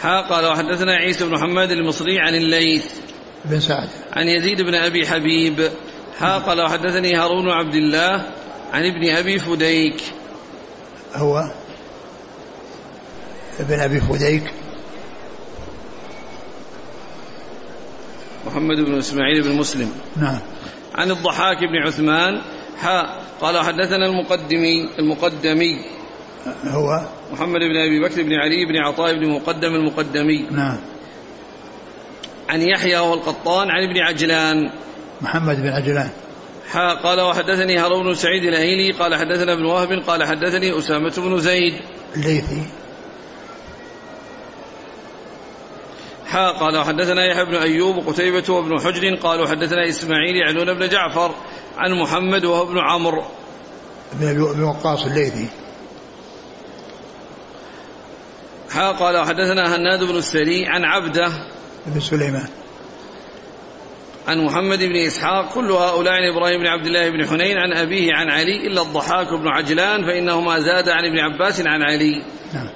[0.02, 2.86] حا قال وحدثنا عيسى بن محمد المصري عن الليث.
[3.46, 3.90] بن سعد.
[4.14, 5.72] عن يزيد بن أبي حبيب.
[6.20, 8.26] حا قال وحدثني هارون عبد الله
[8.74, 10.02] عن ابن أبي فديك.
[11.16, 11.52] هو
[13.60, 14.44] ابن أبي فديك.
[18.48, 19.92] محمد بن إسماعيل بن مسلم.
[20.18, 20.40] نعم.
[20.96, 22.42] عن الضحاك بن عثمان
[22.82, 25.80] حا قال حدثنا المقدمي المقدمي.
[26.64, 30.46] هو؟ محمد بن أبي بكر بن علي بن عطاء بن مقدم المقدمي.
[30.52, 30.78] نعم.
[32.50, 34.72] عن يحيى وهو القطان عن ابن عجلان.
[35.22, 36.10] محمد بن عجلان.
[36.72, 40.04] حا قال وحدثني هارون بن سعيد الاهيلي قال حدثنا ابن وهب.
[40.08, 41.74] قال حدثني أسامة بن زيد.
[42.16, 42.64] الليثي.
[46.28, 49.16] حا قال وحدثنا يحيى بن أيوب وقتيبة وابن حجر.
[49.16, 51.36] قالوا حدثنا إسماعيل يعنون بن جعفر.
[51.80, 53.24] عن محمد وهو ابن عمرو.
[54.14, 55.48] بن ابي وقاص الليثي.
[58.72, 61.32] حا قال وحدثنا هناد بن السري عن عبده
[61.86, 62.48] بن سليمان.
[64.28, 68.14] عن محمد بن إسحاق كل هؤلاء عن إبراهيم بن عبد الله بن حنين عن أبيه
[68.14, 72.24] عن علي إلا الضحاك بن عجلان فإنهما زاد عن ابن عباس عن علي.
[72.54, 72.70] نعم.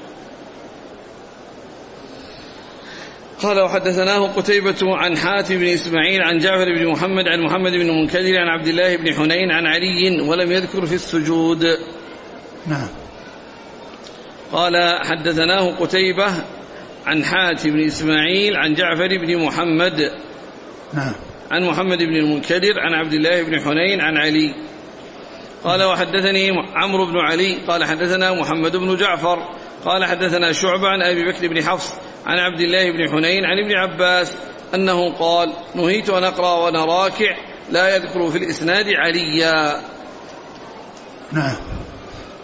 [3.44, 8.38] قال وحدثناه قتيبة عن حاتم بن إسماعيل عن جعفر بن محمد عن محمد بن المنكدر
[8.38, 11.64] عن عبد الله بن حنين عن علي ولم يذكر في السجود.
[12.68, 12.88] نعم.
[14.52, 16.28] قال حدثناه قتيبة
[17.06, 20.12] عن حاتم بن إسماعيل عن جعفر بن محمد.
[20.94, 21.14] نعم.
[21.52, 24.56] عن محمد بن المنكدر عن عبد الله بن حنين عن علي.
[25.64, 27.58] قال وحدثني عمرو بن علي.
[27.68, 29.40] قال حدثنا محمد بن جعفر.
[29.86, 31.94] قال حدثنا شعبة عن أبي بكر بن حفص.
[32.26, 34.34] عن عبد الله بن حنين عن ابن عباس
[34.74, 37.38] أنه قال نهيت أن أقرأ وأنا راكع
[37.72, 39.82] لا يذكر في الإسناد عليا.
[41.32, 41.56] نعم.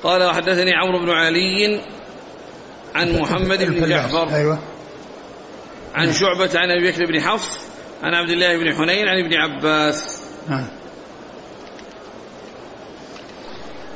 [0.03, 1.81] قال وحدثني عمرو بن علي
[2.95, 3.89] عن محمد بن.
[3.89, 4.35] جعفر.
[4.35, 4.59] أيوه.
[5.95, 7.59] عن شعبة عن أبي بكر بن حفص
[8.03, 10.21] عن عبد الله بن حنين عن ابن عباس.
[10.49, 10.67] نعم.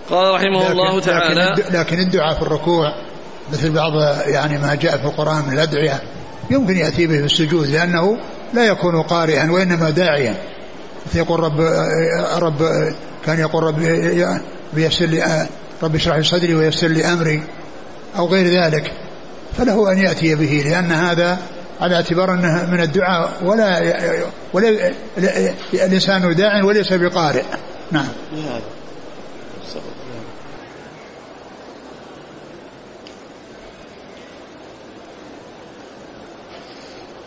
[0.09, 3.12] قال رحمه الله تعالى لكن الدعاء في الركوع
[3.53, 3.91] مثل بعض
[4.27, 6.01] يعني ما جاء في القرآن من الأدعية
[6.49, 8.17] يمكن يأتي به في السجود لأنه
[8.53, 10.35] لا يكون قارئا وإنما داعيا.
[11.15, 11.61] يقول رب
[12.37, 12.63] رب
[13.25, 13.81] كان يقول رب
[14.73, 15.47] يسر لي
[15.83, 17.43] رب اشرح لي صدري ويسر لي أمري
[18.17, 18.91] أو غير ذلك.
[19.57, 21.37] فله أن يأتي به لأن هذا
[21.81, 23.95] على اعتبار أنه من الدعاء ولا
[24.53, 24.93] ولا
[25.73, 27.43] الإنسان داع وليس بقارئ.
[27.91, 28.07] نعم.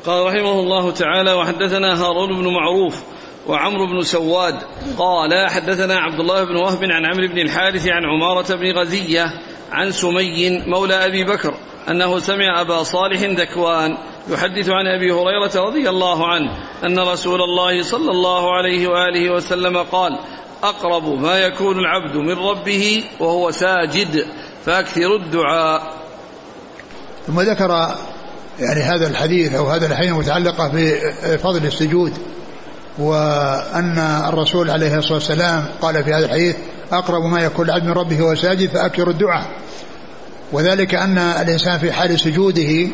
[0.07, 3.03] قال رحمه الله تعالى وحدثنا هارون بن معروف
[3.47, 4.55] وعمرو بن سواد
[4.99, 9.25] قال حدثنا عبد الله بن وهب عن عمرو بن الحارث عن عمارة بن غزية
[9.73, 11.55] عن سمي مولى أبي بكر
[11.91, 16.51] أنه سمع أبا صالح ذكوان يحدث عن أبي هريرة رضي الله عنه
[16.85, 20.19] أن رسول الله صلى الله عليه وآله وسلم قال
[20.63, 24.27] أقرب ما يكون العبد من ربه وهو ساجد
[24.65, 25.95] فأكثر الدعاء.
[27.27, 27.97] ثم ذكر
[28.59, 32.13] يعني هذا الحديث أو هذا الحديث متعلقة بفضل السجود
[32.99, 36.57] وأن الرسول عليه الصلاة والسلام قال في هذا الحديث
[36.93, 39.47] أقرب ما يكون العبد من ربه وهو ساجد فأكثر الدعاء.
[40.53, 42.89] وذلك أن الإنسان في حال سجوده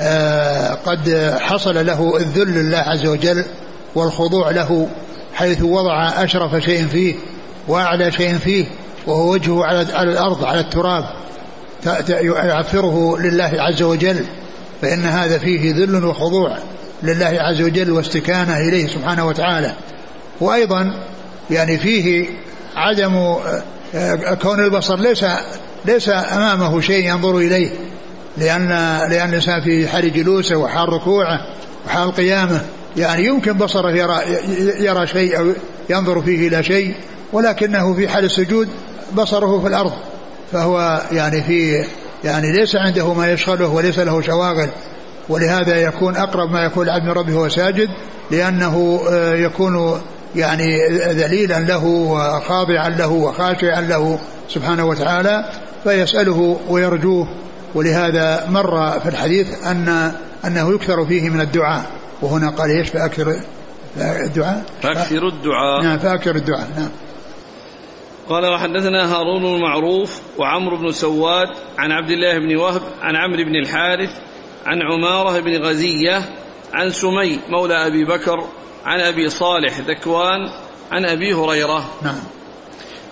[0.00, 3.44] آه، قد حصل له الذل لله عز وجل
[3.94, 4.88] والخضوع له
[5.34, 7.14] حيث وضع أشرف شيء فيه
[7.68, 8.66] وأعلى شيء فيه
[9.06, 11.04] وهو وجهه على الأرض على التراب
[12.08, 14.24] يعفره لله عز وجل.
[14.82, 16.58] فإن هذا فيه ذل وخضوع
[17.02, 19.72] لله عز وجل واستكانة إليه سبحانه وتعالى.
[20.40, 21.04] وأيضا
[21.50, 22.26] يعني فيه
[22.76, 23.14] عدم
[23.94, 25.24] آه، كون البصر ليس
[25.84, 27.70] ليس أمامه شيء ينظر إليه
[28.38, 28.68] لأن
[29.10, 31.40] لأن الإنسان في حال جلوسه وحال ركوعه
[31.86, 32.60] وحال قيامه
[32.96, 34.20] يعني يمكن بصره يرى
[34.78, 35.52] يرى شيء أو
[35.90, 36.94] ينظر فيه إلى شيء
[37.32, 38.68] ولكنه في حال السجود
[39.14, 39.92] بصره في الأرض.
[40.52, 41.84] فهو يعني في
[42.24, 44.68] يعني ليس عنده ما يشغله وليس له شواغل.
[45.28, 47.88] ولهذا يكون أقرب ما يكون العبد من ربه وهو ساجد
[48.30, 50.00] لأنه آه، يكون
[50.36, 50.66] يعني
[51.08, 55.44] ذليلا له وخاضعا له وخاشعا له سبحانه وتعالى
[55.84, 57.28] فيسأله ويرجوه.
[57.74, 60.12] ولهذا مر في الحديث أن
[60.44, 61.84] أنه يكثر فيه من الدعاء.
[62.22, 63.36] وهنا قال إيش؟ فأكثر
[63.96, 65.82] الدعاء؟ فأكثر الدعاء.
[65.82, 66.68] نعم فأكثر الدعاء.
[66.76, 66.88] نعم.
[68.32, 73.56] قال وحدثنا هارون المعروف وعمرو بن سواد عن عبد الله بن وهب عن عمرو بن
[73.56, 74.10] الحارث
[74.66, 76.22] عن عمارة بن غزية
[76.72, 78.48] عن سمي مولى أبي بكر
[78.84, 80.40] عن أبي صالح ذكوان
[80.92, 81.84] عن أبي هريرة.
[82.02, 82.20] نعم.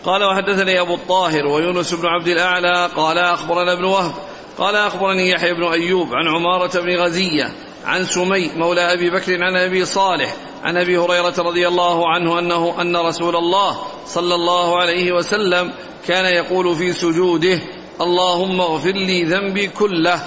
[0.04, 4.12] قال وحدثني أبو الطاهر ويونس بن عبد الأعلى قال أخبرنا ابن وهب
[4.58, 7.50] قال أخبرني يحيى بن أيوب عن عمارة بن غزية
[7.84, 12.80] عن سمي مولى أبي بكر عن أبي صالح عن أبي هريرة رضي الله عنه أنه
[12.80, 15.72] أن رسول الله صلى الله عليه وسلم
[16.06, 17.58] كان يقول في سجوده
[18.00, 20.20] اللهم اغفر لي ذنبي كله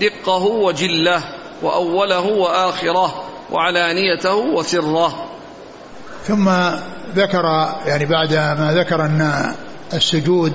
[0.00, 1.22] دقه وجله
[1.62, 5.26] وأوله وآخره وعلانيته وسره.
[6.24, 6.48] ثم
[7.16, 7.44] ذكر
[7.86, 9.54] يعني بعد ما ذكر أن
[9.94, 10.52] السجود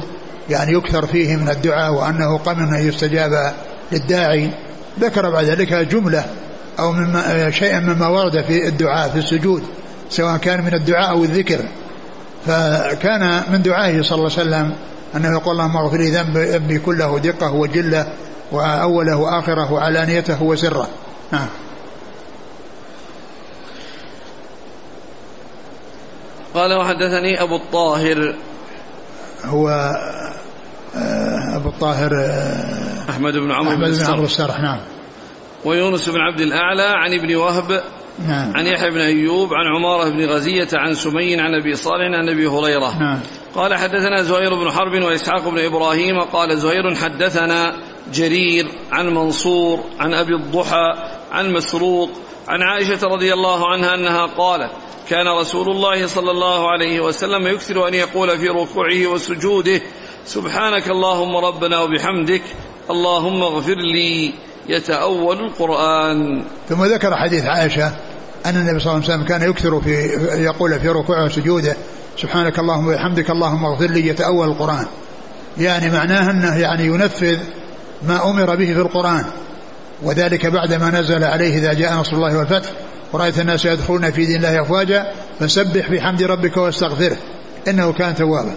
[0.50, 3.54] يعني يكثر فيه من الدعاء وأنه قمن أن يستجاب
[3.92, 4.52] للداعي
[5.00, 6.26] ذكر بعد ذلك جملة
[6.80, 9.64] أو مما شيئا مما ورد في الدعاء في السجود
[10.10, 11.60] سواء كان من الدعاء أو الذكر.
[12.46, 14.76] فكان من دعائه صلى الله عليه وسلم
[15.16, 18.14] أنه يقول اللهم اغفر لي ذنبي كله دقه وجله
[18.52, 20.88] وأوله وآخره وعلانيته وسره.
[21.32, 21.48] نعم.
[26.54, 28.36] قال وحدثني أبو الطاهر.
[29.46, 29.94] هو
[31.62, 34.80] أبو الطاهر آه، أحمد بن عمرو أحمد بن عمرو السرح نعم.
[35.66, 37.82] ويونس بن عبد الأعلى عن ابن وهب
[38.28, 38.54] نعم.
[38.56, 42.48] عن يحيى بن أيوب عن عمارة بن غزية عن سمي عن أبي صالح عن أبي
[42.48, 43.00] هريرة.
[43.00, 43.20] نعم.
[43.56, 47.74] قال حدثنا زهير بن حرب وإسحاق بن إبراهيم قال زهير حدثنا
[48.14, 50.94] جرير عن منصور عن أبي الضحى
[51.32, 52.10] عن مسروق
[52.48, 54.72] عن عائشة رضي الله عنها أنها قالت
[55.10, 59.82] كان رسول الله صلى الله عليه وسلم يكثر أن يقول في ركوعه وسجوده
[60.26, 62.42] سبحانك اللهم ربنا وبحمدك
[62.90, 64.34] اللهم اغفر لي
[64.70, 66.44] يتأول القرآن.
[66.70, 67.88] ثم ذكر حديث عائشة
[68.46, 69.92] أن النبي صلى الله عليه وسلم كان يكثر في
[70.44, 71.76] يقول في ركوعه وسجوده
[72.18, 74.86] سبحانك اللهم وبحمدك اللهم اغفر لي يتأول القرآن.
[75.58, 77.40] يعني معناه أنه يعني ينفذ
[78.08, 79.26] ما أمر به في القرآن.
[80.04, 82.70] وذلك بعدما نزل عليه إذا جاء نصر الله والفتح.
[83.14, 87.18] ورأيت الناس يدخلون في دين الله أفواجا فسبح بحمد ربك واستغفره.
[87.68, 88.54] إنه كان توابا.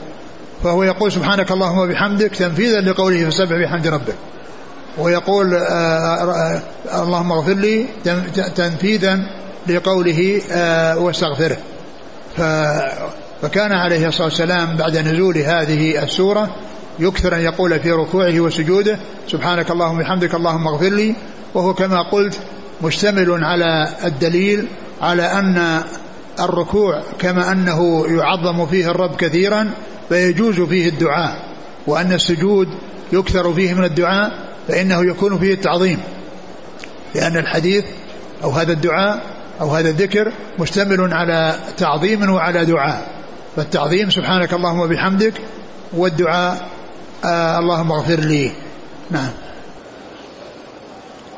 [0.64, 4.14] فهو يقول سبحانك اللهم وبحمدك تنفيذا لقوله فسبح بحمد ربك.
[4.98, 7.87] ويقول آه، آآ آه، اللهم اغفر لي
[8.57, 9.20] تنفيذا
[9.66, 11.57] لقوله آه، واستغفره.
[13.42, 16.57] فكان عليه الصلاة والسلام بعد نزول هذه السورة
[16.98, 21.14] يكثر أن يقول في ركوعه وسجوده سبحانك اللهم وبحمدك اللهم اغفر لي.
[21.54, 22.38] وهو كما قلت
[22.83, 24.68] مشتمل على الدليل
[25.00, 25.83] على أن
[26.40, 29.70] الركوع كما أنه يعظم فيه الرب كثيرا
[30.09, 31.37] فيجوز فيه الدعاء
[31.87, 32.68] وأن السجود
[33.12, 34.30] يكثر فيه من الدعاء
[34.68, 35.98] فإنه يكون فيه التعظيم.
[37.14, 37.85] لأن الحديث
[38.44, 39.22] أو هذا الدعاء
[39.61, 43.07] أو هذا الذكر مشتمل على تعظيم وعلى دعاء
[43.57, 45.35] فالتعظيم سبحانك اللهم وبحمدك
[45.92, 46.68] والدعاء
[47.24, 48.50] آه اللهم اغفر لي.
[49.10, 49.30] نعم.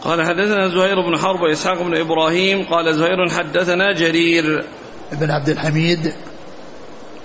[0.03, 2.64] قال حدثنا زهير بن حرب وإسحاق بن إبراهيم.
[2.70, 4.64] قال زهير حدثنا جرير.
[5.12, 6.12] بن عبد الحميد.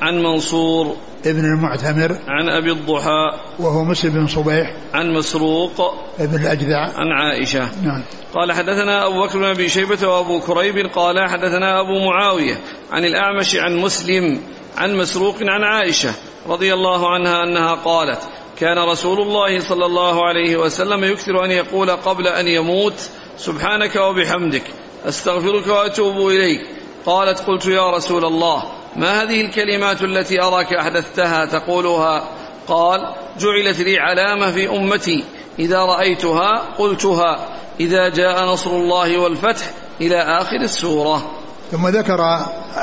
[0.02, 0.95] عن منصور.
[1.26, 2.17] ابن المعتمر.
[2.28, 3.39] عن أبي الضحى.
[3.60, 4.74] وهو مسلم بن صبيح.
[4.93, 5.93] عن مسروق.
[6.19, 6.80] ابن الأجدع.
[6.80, 7.60] عن عائشة.
[7.60, 8.04] نعم.
[8.34, 10.88] قال حدثنا أبو بكر بن أبي شيبة وأبو كريب.
[10.95, 12.60] قال حدثنا أبو معاوية
[12.91, 14.39] عن الأعمش عن مسلم
[14.78, 16.13] عن مسروق عن عائشة
[16.47, 18.19] رضي الله عنها أنها قالت
[18.62, 24.63] كان رسول الله صلى الله عليه وسلم يكثر أن يقول قبل أن يموت سبحانك وبحمدك
[25.06, 26.62] أستغفرك وأتوب إليك.
[27.06, 28.63] قالت قلت يا رسول الله
[28.95, 32.24] ما هذه الكلمات التي أراك أحدثتها تقولها؟
[32.67, 35.24] قال جعلت لي علامة في أمتي.
[35.60, 37.47] إذا رأيتها قلتها.
[37.80, 39.65] إذا جاء نصر الله والفتح
[40.02, 41.32] إلى آخر السورة.
[41.71, 42.19] ثم ذكر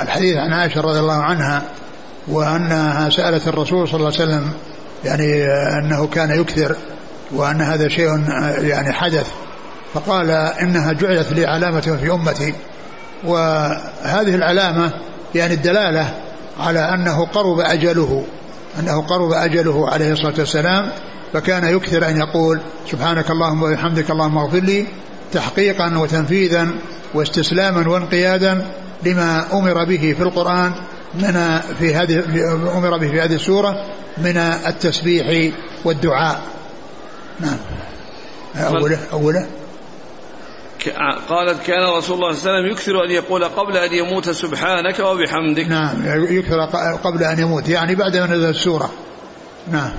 [0.02, 1.62] الحديث عن عائشة رضي الله عنها
[2.28, 4.52] وأنها سألت الرسول صلى الله عليه وسلم
[5.04, 5.46] يعني
[5.78, 6.76] أنه كان يكثر
[7.32, 8.24] وأن هذا شيء
[8.58, 9.26] يعني حدث.
[9.94, 12.54] فقال إنها جعلت لي علامة في أمتي.
[13.24, 14.92] وهذه العلامة
[15.34, 16.14] يعني الدلالة
[16.60, 18.24] على أنه قرب أجله
[18.80, 20.90] أنه قرب أجله عليه الصلاة والسلام.
[21.32, 24.86] فكان يكثر أن يقول سبحانك اللهم وبحمدك اللهم اغفر لي
[25.32, 26.68] تحقيقا وتنفيذا
[27.14, 28.66] واستسلاما وانقيادا
[29.04, 30.72] لما أمر به في القرآن.
[31.14, 32.24] من في هذه
[32.78, 33.86] أمر به في هذه السورة
[34.18, 35.52] من التسبيح
[35.84, 36.42] والدعاء.
[37.40, 37.58] نعم.
[38.56, 39.46] أوله أوله.
[41.28, 44.98] قالت كان رسول الله صلى الله عليه وسلم يكثر أن يقول قبل أن يموت سبحانك
[45.00, 45.68] وبحمدك.
[45.68, 45.96] نعم
[46.30, 46.60] يكثر
[47.04, 48.90] قبل أن يموت يعني بعد ما نزل السورة.
[49.72, 49.90] نعم.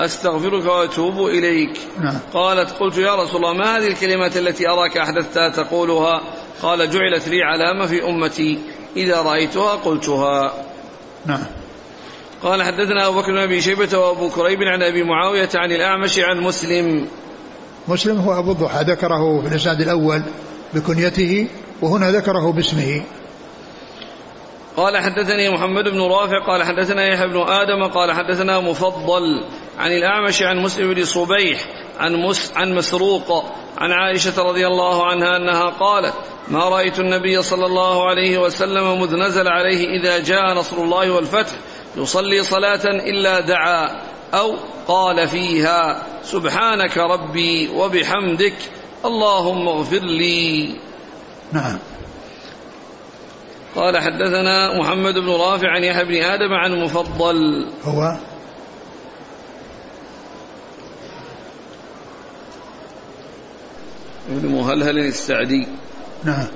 [0.00, 1.78] أستغفرك وأتوب إليك.
[2.00, 2.18] نعم.
[2.34, 6.20] قالت قلت يا رسول الله ما هذه الكلمات التي أراك أحدثتها تقولها؟
[6.62, 8.58] قال جعلت لي علامة في أمتي.
[8.96, 10.52] إذا رأيتها قلتها.
[11.26, 11.44] نعم.
[12.42, 16.40] قال حدثنا أبو بكر بن أبي شيبة وأبو كريب عن أبي معاوية عن الأعمش عن
[16.40, 17.08] مسلم.
[17.88, 20.22] مسلم هو أبو الضحى ذكره في الإسناد الأول
[20.74, 21.48] بكنيته
[21.82, 23.02] وهنا ذكره باسمه.
[24.76, 29.44] قال حدثني محمد بن رافع قال حدثنا يحيى بن آدم قال حدثنا مفضل
[29.78, 31.60] عن الأعمش عن مسلم بن صبيح
[31.98, 33.44] عن, مس عن مسروق
[33.78, 36.14] عن عائشة رضي الله عنها أنها قالت
[36.48, 41.52] ما رأيت النبي صلى الله عليه وسلم مذ نزل عليه إذا جاء نصر الله والفتح
[41.96, 44.00] يصلي صلاة إلا دعا
[44.34, 44.56] أو
[44.88, 48.56] قال فيها سبحانك ربي وبحمدك
[49.04, 50.74] اللهم اغفر لي.
[51.52, 51.78] نعم.
[53.76, 57.66] قال حدثنا محمد بن رافع عن يحيى بن آدم عن مفضل.
[57.84, 58.16] هو؟
[64.28, 65.66] ابن مهلهل السعدي.
[66.24, 66.46] نعم.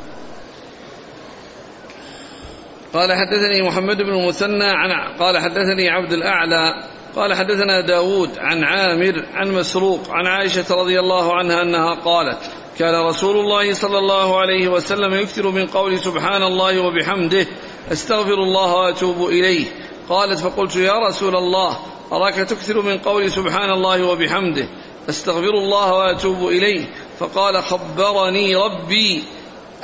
[2.92, 6.84] قال حدثني محمد بن المثنى عن قال حدثني عبد الأعلى.
[7.16, 12.38] قال حدثنا داود عن عامر عن مسروق عن عائشة رضي الله عنها أنها قالت
[12.78, 17.46] كان رسول الله صلى الله عليه وسلم يكثر من قول سبحان الله وبحمده
[17.92, 19.64] أستغفر الله وأتوب إليه.
[20.08, 21.78] قالت فقلت يا رسول الله
[22.12, 24.68] أراك تكثر من قول سبحان الله وبحمده
[25.08, 26.84] أستغفر الله وأتوب إليه.
[27.18, 29.24] فقال خبرني ربي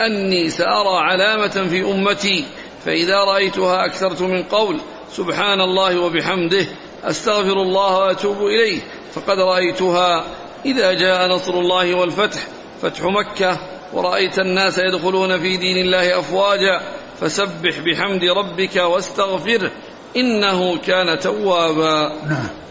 [0.01, 2.45] أني سأرى علامة في أمتي
[2.85, 4.81] فإذا رأيتها أكثرت من قول
[5.13, 6.67] سبحان الله وبحمده
[7.05, 8.81] أستغفر الله وأتوب إليه
[9.15, 10.25] فقد رأيتها
[10.67, 12.41] إذا جاء نصر الله والفتح
[12.83, 13.59] فتح مكة
[13.93, 16.83] ورأيت الناس يدخلون في دين الله أفواجا
[17.21, 19.71] فسبح بحمد ربك واستغفره
[20.17, 22.13] إنه كان توابا.
[22.29, 22.64] نعم.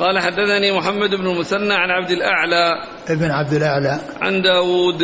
[0.00, 2.72] قال حدثني محمد بن المثنى عن عبد الأعلى
[3.08, 5.02] ابن عبد الأعلى عن داود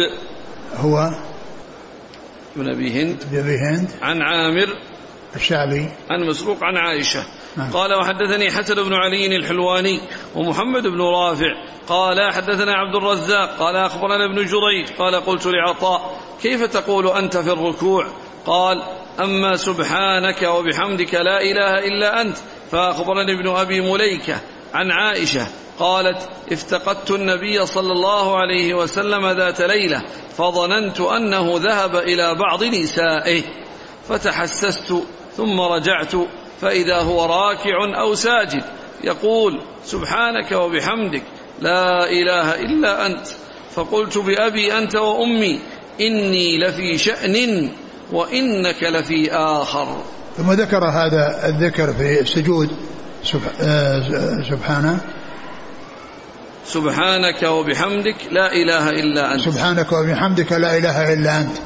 [0.77, 1.11] هو
[2.57, 4.69] بن أبي هند ابن أبي هند عن عامر
[5.37, 7.25] الشعبي عن مسروق عن عائشة
[7.57, 7.71] نعم.
[7.71, 10.01] قال وحدثني حسن بن علي الحلواني
[10.35, 11.55] ومحمد بن رافع
[11.89, 17.53] قال حدثنا عبد الرزاق قال أخبرنا ابن جريج قال قلت لعطاء كيف تقول أنت في
[17.53, 18.07] الركوع
[18.47, 18.83] قال
[19.21, 22.37] أما سبحانك وبحمدك لا إله إلا أنت
[22.71, 24.41] فأخبرني ابن أبي مليكة
[24.77, 25.47] عن عائشة
[25.79, 30.03] قالت افتقدت النبي صلى الله عليه وسلم ذات ليلة
[30.37, 33.43] فظننت أنه ذهب إلى بعض نسائه
[34.09, 34.95] فتحسست
[35.37, 36.13] ثم رجعت
[36.61, 38.65] فإذا هو راكع أو ساجد
[39.05, 41.23] يقول سبحانك وبحمدك
[41.61, 43.27] لا إله إلا أنت
[43.75, 45.61] فقلت بأبي أنت وأمي
[46.01, 47.71] إني لفي شأن
[48.13, 50.03] وإنك لفي آخر.
[50.37, 52.71] ثم ذكر هذا الذكر في السجود
[54.51, 54.99] سبحانه.
[56.67, 59.45] سبحانك وبحمدك لا إله إلا أنت.
[59.45, 61.57] سبحانك وبحمدك لا إله إلا أنت.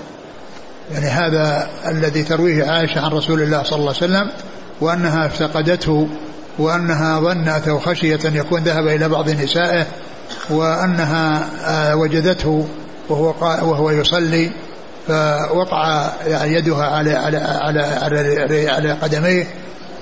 [0.92, 4.30] يعني هذا الذي ترويه عائشة عن رسول الله صلى الله عليه وسلم
[4.80, 6.08] وأنها افتقدته
[6.58, 9.86] وأنها ظنت أو خشيت أن يكون ذهب إلى بعض نسائه
[10.50, 12.68] وأنها آه، وجدته
[13.08, 14.50] وهو وهو يصلي
[15.08, 16.11] فوقع
[16.44, 19.46] يدها على على على على, على قدميه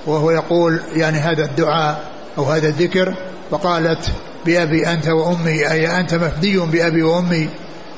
[0.09, 3.15] وهو يقول يعني هذا الدعاء أو هذا الذكر
[3.51, 4.11] فقالت
[4.45, 7.49] بأبي أنت وأمي أي أنت مفدي بأبي وأمي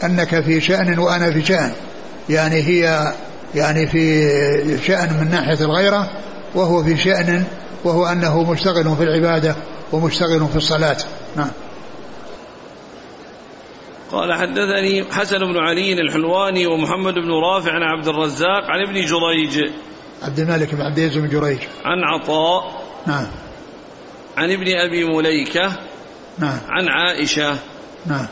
[0.03, 1.71] أنك في شأن وأنا في شأن.
[2.29, 3.13] يعني هي
[3.55, 6.09] يعني في شأن من ناحية الغيرة
[6.55, 7.43] وهو في شأن
[7.83, 9.55] وهو أنه مشتغل في العبادة
[9.91, 10.97] ومشتغل في الصلاة.
[11.35, 11.51] نعم.
[14.11, 19.71] قال حدثني حسن بن علي الحلواني ومحمد بن رافع عن عبد الرزاق عن ابن جريج
[20.21, 21.59] عبد الملك بن عبد العزيز بن جريج.
[21.85, 22.83] عن عطاء.
[23.07, 23.27] نعم.
[24.37, 25.79] عن ابن أبي مليكة.
[26.39, 26.59] نعم.
[26.69, 27.57] عن عائشة.
[28.05, 28.27] نعم.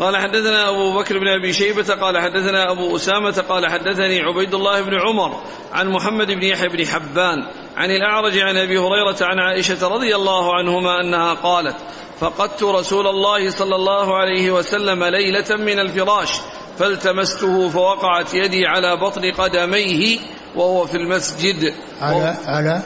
[0.00, 4.82] قال حدثنا أبو بكر بن أبي شيبة قال حدثنا أبو أسامة قال حدثني عبيد الله
[4.82, 7.38] بن عمر عن محمد بن يحيى بن حبان
[7.76, 11.76] عن الأعرج عن أبي هريرة عن عائشة رضي الله عنهما أنها قالت
[12.20, 16.30] فقدت رسول الله صلى الله عليه وسلم ليلة من الفراش
[16.78, 20.18] فالتمسته فوقعت يدي على بطن قدميه
[20.56, 22.82] وهو في المسجد على على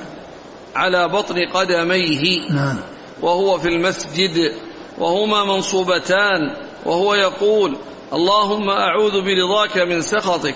[0.77, 2.51] على بطن قدميه.
[2.51, 2.77] نعم.
[3.23, 4.53] وهو في المسجد.
[4.99, 6.41] وهما منصوبتان.
[6.87, 7.77] وهو يقول
[8.13, 10.55] اللهم أعوذ برضاك من سخطك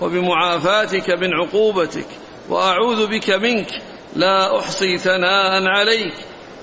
[0.00, 2.06] وبمعافاتك من عقوبتك
[2.48, 3.68] وأعوذ بك منك.
[4.16, 6.14] لا أحصي ثناء عليك.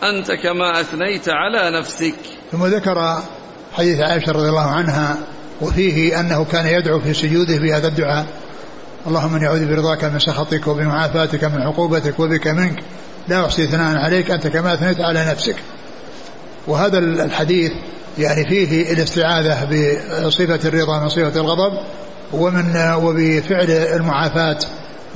[0.03, 2.15] أنت كما أثنيت على نفسك.
[2.51, 3.21] ثم ذكر
[3.73, 5.17] حديث عائشة رضي الله عنها
[5.61, 8.25] وفيه أنه كان يدعو في سجوده بهذا الدعاء.
[9.07, 12.79] اللهم إني أعوذ برضاك من سخطك وبمعافاتك من عقوبتك وبك منك.
[13.27, 15.55] لا أحصي ثناء عليك أنت كما اثنيت على نفسك.
[16.67, 17.71] وهذا الحديث
[18.17, 19.65] يعني فيه الاستعاذة
[20.25, 21.79] بصفة الرضا من صفة الغضب
[22.33, 24.57] ومن وبفعل المعافاة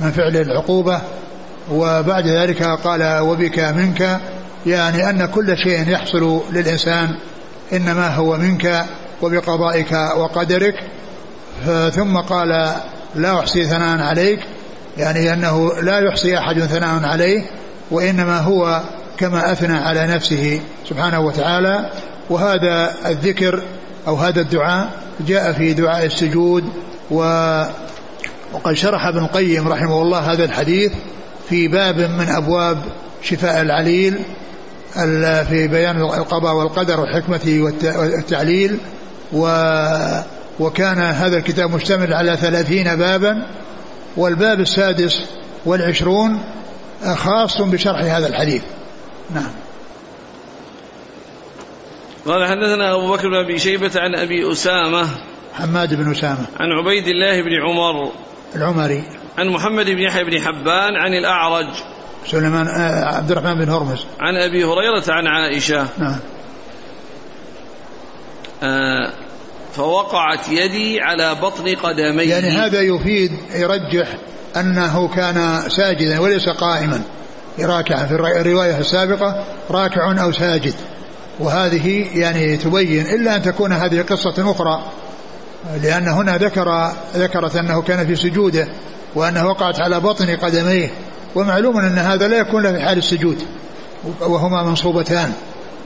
[0.00, 1.00] من فعل العقوبة.
[1.70, 4.20] وبعد ذلك قال وبك منك.
[4.66, 7.16] يعني أن كل شيء يحصل للإنسان
[7.72, 8.84] إنما هو منك
[9.22, 10.74] وبقضائك وقدرك.
[11.94, 12.74] ثم قال
[13.14, 14.40] لا أحصي ثناء عليك
[14.98, 17.42] يعني أنه لا يحصي أحد ثناء عليه
[17.90, 18.82] وإنما هو
[19.18, 21.90] كما أثنى على نفسه سبحانه وتعالى.
[22.30, 23.62] وهذا الذكر
[24.06, 24.90] أو هذا الدعاء
[25.26, 26.64] جاء في دعاء السجود
[27.10, 27.22] و
[28.52, 30.92] وقد شرح ابن القيم رحمه الله هذا الحديث
[31.48, 32.78] في باب من أبواب
[33.22, 34.18] شفاء العليل
[35.48, 38.78] في بيان القضاء والقدر والحكمة والتعليل
[39.32, 39.46] و
[40.60, 43.46] وكان هذا الكتاب مشتمل على ثلاثين بابا
[44.16, 45.24] والباب السادس
[45.64, 46.42] والعشرون
[47.14, 48.62] خاص بشرح هذا الحديث.
[49.34, 49.50] نعم.
[52.26, 55.08] قال حدثنا أبو بكر بن أبي شيبة عن أبي أسامة.
[55.54, 56.46] حماد بن أسامة.
[56.60, 58.12] عن عبيد الله بن عمر.
[58.54, 59.04] العمري.
[59.38, 61.68] عن محمد بن يحيى بن حبان عن الأعرج.
[62.26, 64.04] سليمان آه، عبد الرحمن بن هرمز.
[64.20, 65.88] عن أبي هريرة عن عائشة.
[65.98, 66.18] نعم.
[68.62, 69.12] آه
[69.76, 74.08] فوقعت يدي على بطن قدمي يعني هذا يفيد يرجح
[74.56, 77.02] أنه كان ساجدا وليس قائما.
[77.60, 80.74] راكعا في الرواية السابقة راكع أو ساجد.
[81.40, 84.82] وهذه يعني تبين إلا أن تكون هذه قصة أخرى.
[85.82, 88.68] لأن هنا ذكر ذكرت أنه كان في سجوده
[89.14, 90.90] وأنه وقعت على بطن قدميه.
[91.34, 93.38] ومعلوم أن هذا لا يكون له في حال السجود.
[94.20, 95.32] وهما منصوبتان.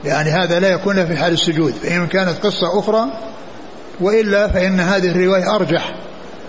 [0.05, 1.73] يعني هذا لا يكون له في حال السجود.
[1.73, 3.05] فإن كانت قصة أخرى
[3.99, 5.95] وإلا فإن هذه الرواية أرجح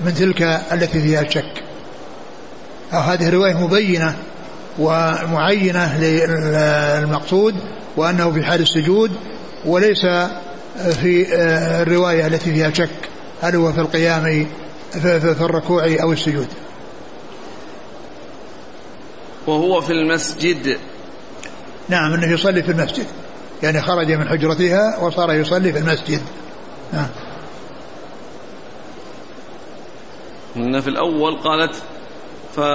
[0.05, 0.42] من تلك
[0.72, 1.62] التي فيها الشك
[2.92, 4.16] أو هذه الرواية مبينة
[4.78, 7.55] ومعينة للمقصود
[7.96, 9.12] وأنه في حال السجود
[9.64, 10.07] وليس
[11.01, 11.26] في
[11.82, 12.90] الرواية التي فيها شك
[13.42, 14.46] هل هو في القيام
[14.90, 16.49] في الركوع أو السجود.
[19.46, 20.78] وهو في المسجد.
[21.88, 23.07] نعم إنه يصلي في المسجد
[23.62, 26.20] يعني خرج من حجرتها وصار يصلي في المسجد.
[26.92, 27.09] نعم.
[30.61, 31.75] إن في الأول قالت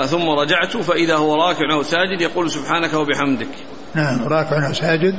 [0.05, 3.47] ثم رجعت فإذا هو راكع أو ساجد يقول سبحانك وبحمدك.
[3.95, 5.15] نعم راكع أو ساجد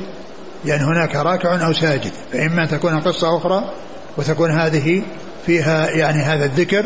[0.65, 3.71] يعني هناك راكع أو ساجد فإما تكون قصة أخرى
[4.17, 5.03] وتكون هذه
[5.45, 6.85] فيها يعني هذا الذكر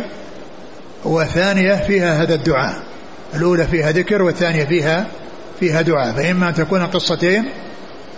[1.06, 2.76] وثانية فيها هذا الدعاء
[3.36, 5.08] الأولى فيها ذكر والثانية فيها
[5.60, 7.46] فيها دعاء فإما أن تكون قصتين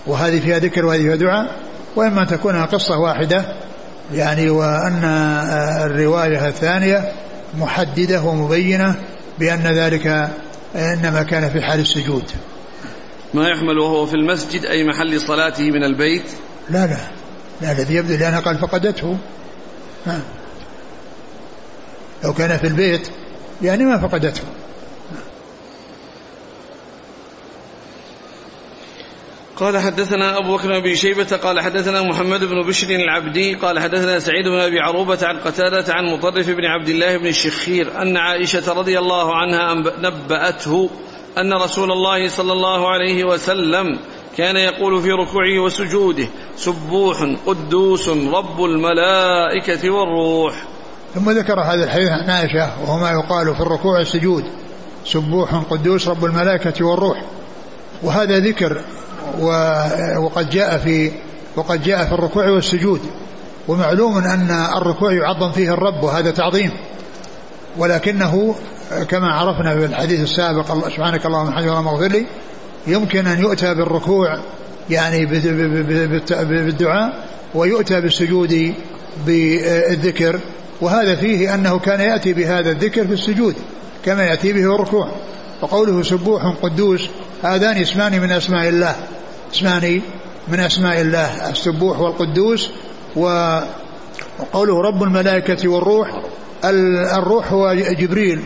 [0.07, 1.55] وهذه فيها ذكر وهذه فيها دعاء
[1.95, 3.45] وإما أن تكون قصة واحدة
[4.14, 5.03] يعني وأن
[5.86, 7.12] الرواية الثانية
[7.57, 8.95] محددة ومبينة
[9.39, 10.29] بأن ذلك
[10.75, 12.23] إنما كان في حال السجود.
[13.33, 16.25] ما يحمل وهو في المسجد أي محل صلاته من البيت؟
[16.69, 16.97] لا لا.
[17.61, 19.17] لا الذي يبدو لأنها قال فقدته.
[20.05, 20.21] ها.
[22.23, 23.07] لو كان في البيت
[23.61, 24.41] يعني ما فقدته.
[29.62, 34.45] قال حدثنا أبو بكر بن شيبة قال حدثنا محمد بن بشر العبدي قال حدثنا سعيد
[34.45, 38.99] بن أبي عروبة عن قتادة عن مطرف بن عبد الله بن الشخير أن عائشة رضي
[38.99, 40.89] الله عنها نبأته
[41.38, 43.99] أن رسول الله صلى الله عليه وسلم
[44.38, 50.64] كان يقول في ركوعه وسجوده سبوح قدوس رب الملائكة والروح.
[51.16, 54.43] ثم ذكر هذا الحديث عن عائشة وهو ما يقال في الركوع والسجود
[55.05, 57.26] سبوح قدوس رب الملائكة والروح.
[58.03, 58.82] وهذا ذكر
[60.17, 61.11] وقد جاء في
[61.55, 63.01] وقد جاء في الركوع والسجود.
[63.67, 66.71] ومعلوم أن الركوع يعظم فيه الرب وهذا تعظيم.
[67.77, 68.55] ولكنه
[69.09, 72.25] كما عرفنا في الحديث السابق سبحانك اللهم وبحمدك اللهم اغفر لي
[72.88, 74.39] يمكن أن يؤتى بالركوع
[74.89, 75.25] يعني
[76.29, 77.13] بالدعاء
[77.55, 78.73] ويؤتى بالسجود
[79.25, 80.39] بالذكر.
[80.82, 83.55] وهذا فيه أنه كان يأتي بهذا الذكر في السجود
[84.05, 85.11] كما يأتي به الركوع.
[85.61, 87.09] وقوله سبوح قدوس
[87.43, 88.95] هذان اسمان من أسماء الله.
[89.53, 90.01] اسمان
[90.47, 92.69] من أسماء الله السبوح والقدوس
[93.15, 96.23] وقوله رب الملائكة والروح
[96.63, 98.41] الروح هو جبريل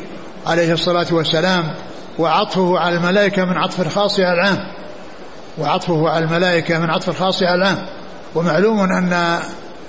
[0.45, 1.73] عليه الصلاة والسلام
[2.19, 4.57] وعطفه على الملائكة من عطف الخاص على العام.
[5.57, 7.85] وعطفه على الملائكة من عطف الخاص على العام.
[8.35, 9.39] ومعلوم أن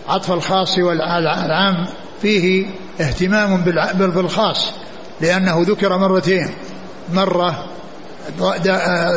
[0.08, 1.86] عطف الخاص والعام
[2.22, 2.66] فيه
[3.00, 3.56] اهتمام
[3.94, 4.72] بالخاص
[5.20, 6.50] لأنه ذكر مرتين.
[7.14, 7.64] مرة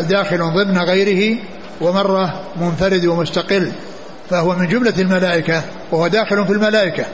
[0.09, 1.37] داخل ضمن غيره
[1.81, 3.71] ومرة منفرد ومستقل
[4.29, 7.05] فهو من جملة الملائكة وهو داخل في الملائكة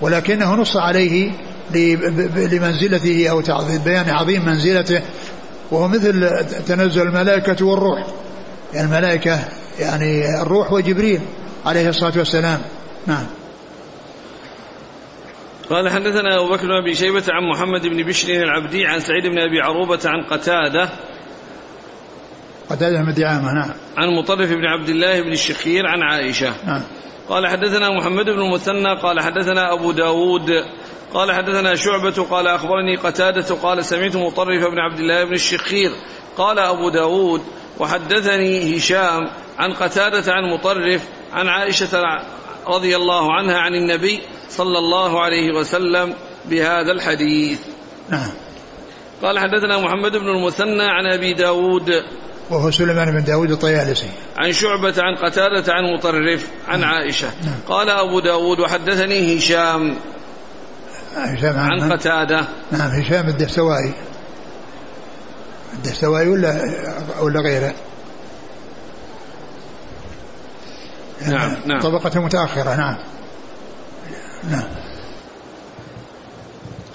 [0.00, 1.30] ولكنه نص عليه
[2.52, 3.42] لمنزلته أو
[3.84, 5.02] بيان عظيم منزلته
[5.70, 8.06] وهو مثل تنزل الملائكة والروح.
[8.74, 9.38] يعني الملائكة
[9.78, 11.20] يعني الروح وجبريل
[11.66, 12.60] عليه الصلاة والسلام.
[13.06, 13.26] نعم.
[15.70, 19.38] قال حدثنا أبو بكر بن أبي شيبة عن محمد بن بشر العبدي عن سعيد بن
[19.38, 20.88] أبي عروبة عن قتادة
[22.70, 23.70] قتادة بن دعامة نعم.
[23.96, 26.52] عن مطرف بن عبد الله بن الشخير عن عائشة.
[26.66, 26.82] نعم.
[27.28, 30.50] قال حدثنا محمد بن المثنى قال حدثنا أبو داود
[31.14, 35.90] قال حدثنا شعبة قال أخبرني قتادة قال سمعت مطرف بن عبد الله بن الشخير.
[36.36, 37.42] قال أبو داود
[37.78, 42.02] وحدثني هشام عن قتادة عن مطرف عن عائشة
[42.66, 47.60] رضي الله عنها عن النبي صلى الله عليه وسلم بهذا الحديث.
[48.10, 48.30] نعم.
[49.22, 52.02] قال حدثنا محمد بن المثنى عن أبي داود
[52.52, 54.08] وهو سليمان بن داود الطيالسي.
[54.36, 57.30] عن شعبة عن قتادة عن مطرف عن عائشة.
[57.68, 59.96] قال أبو داود وحدثني هشام.
[61.16, 62.48] هشام عن قتادة.
[62.72, 63.92] نعم هشام الدستوائي.
[65.72, 66.62] الدستوائي ولا
[67.20, 67.74] ولا غيره؟
[71.28, 71.80] نعم نعم.
[71.80, 72.96] طبقة متأخرة نعم.
[74.50, 74.68] نعم.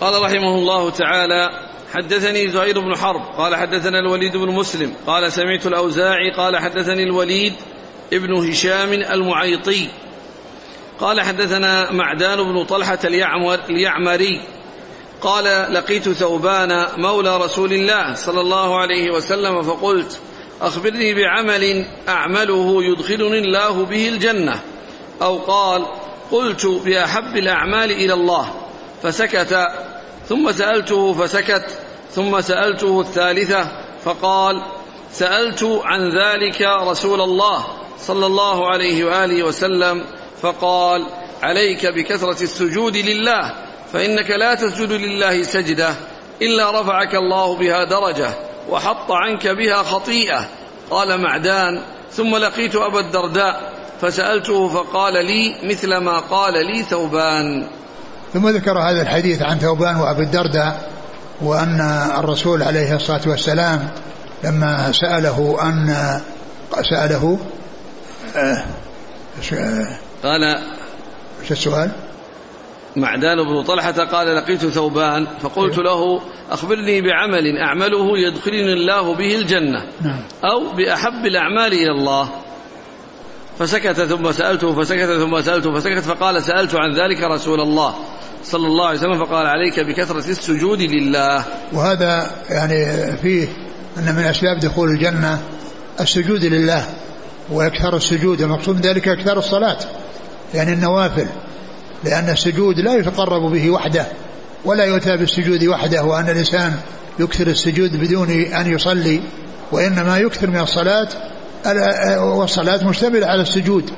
[0.01, 5.67] قال رحمه الله تعالى حدثني زهير بن حرب قال حدثنا الوليد بن مسلم قال سمعت
[5.67, 7.53] الأوزاعي قال حدثني الوليد
[8.13, 9.87] ابن هشام المعيطي
[10.99, 14.41] قال حدثنا معدان بن طلحة اليعمر اليعمري
[15.21, 20.19] قال لقيت ثوبان مولى رسول الله صلى الله عليه وسلم فقلت
[20.61, 24.59] أخبرني بعمل أعمله يدخلني الله به الجنة.
[25.21, 25.85] أو قال
[26.31, 28.53] قلت بأحب الأعمال إلى الله.
[29.03, 29.67] فسكت
[30.29, 31.79] ثم سألته فسكت
[32.11, 33.67] ثم سألته الثالثة
[34.03, 34.61] فقال
[35.11, 37.65] سألت عن ذلك رسول الله
[37.99, 40.03] صلى الله عليه وآله وسلم
[40.41, 41.05] فقال
[41.43, 43.53] عليك بكثرة السجود لله
[43.93, 45.95] فإنك لا تسجد لله سجدة
[46.41, 48.29] إلا رفعك الله بها درجة
[48.69, 50.49] وحط عنك بها خطيئة.
[50.89, 57.67] قال معدان ثم لقيت أبا الدرداء فسألته فقال لي مثل ما قال لي ثوبان.
[58.33, 60.89] ثم ذكر هذا الحديث عن ثوبان وأبي الدرداء
[61.41, 61.81] وأن
[62.17, 63.89] الرسول عليه الصلاة والسلام
[64.43, 65.95] لما سأله أن
[66.89, 67.39] سأله
[68.35, 68.63] آه
[70.23, 70.63] قال
[71.47, 71.91] شو السؤال؟
[72.95, 76.21] معدان بن طلحة قال لقيت ثوبان فقلت له
[76.51, 80.19] أخبرني بعمل أعمله يدخلني الله به الجنة نعم.
[80.43, 82.29] أو بأحب الأعمال إلى الله
[83.59, 87.95] فسكت ثم سألته فسكت ثم سألته فسكت فقال سألت عن ذلك رسول الله
[88.51, 91.43] صلى الله عليه وسلم فقال عليك بكثرة السجود لله.
[91.73, 92.85] وهذا يعني
[93.17, 93.47] فيه
[93.97, 95.41] أن من أسباب دخول الجنة
[95.99, 96.85] السجود لله
[97.51, 99.77] وإكثار السجود المقصود ذلك إكثار الصلاة
[100.53, 101.27] يعني النوافل
[102.03, 104.05] لأن السجود لا يتقرب به وحده
[104.65, 106.73] ولا يؤتى بالسجود وحده وأن الإنسان
[107.19, 109.21] يكثر السجود بدون أن يصلي
[109.71, 111.07] وإنما يكثر من الصلاة
[112.19, 113.89] والصلاة مشتملة على السجود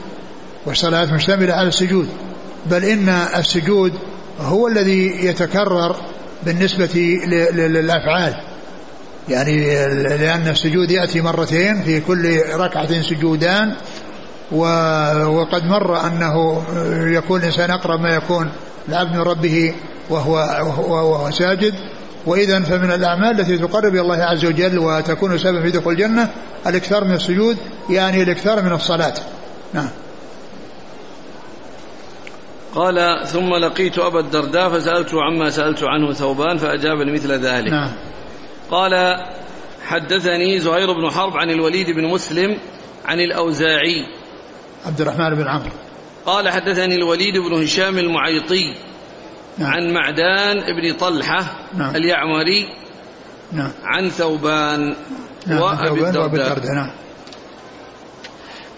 [0.66, 2.08] والصلاة مشتملة على السجود
[2.66, 3.94] بل إن السجود
[4.42, 5.96] هو الذي يتكرر
[6.46, 7.20] بالنسبة
[7.54, 8.36] للأفعال.
[9.30, 9.86] يعني
[10.18, 13.76] لأن السجود يأتي مرتين في كل ركعة سجودان
[14.52, 16.64] وقد مر أنه
[17.18, 18.52] يكون الإنسان أقرب ما يكون
[18.90, 19.74] العبد من ربه
[20.10, 20.34] وهو,
[20.80, 21.74] وهو, ساجد.
[22.26, 26.30] وإذا فمن الأعمال التي تقرب إلى الله عز وجل وتكون سبب في دخول الجنة
[26.68, 27.58] الإكثار من السجود
[27.90, 29.14] يعني الإكثار من الصلاة.
[29.74, 29.90] نعم.
[32.76, 37.92] قال ثم لقيت أبا الدرداء فسألته عما سألت عنه ثوبان فأجاب مثل ذلك نعم
[38.72, 39.16] قال
[39.86, 42.58] حدثني زهير بن حرب عن الوليد بن مسلم
[43.06, 44.06] عن الأوزاعي
[44.86, 45.72] عبد الرحمن بن عمرو
[46.26, 48.76] قال حدثني الوليد بن هشام المعيطي
[49.58, 49.72] نعم.
[49.72, 51.96] عن معدان بن طلحة نعم.
[51.96, 52.70] اليعمري
[53.52, 53.72] نعم.
[53.84, 54.96] عن ثوبان
[55.48, 55.62] نعم.
[55.62, 56.92] وأبي الدرداء نعم.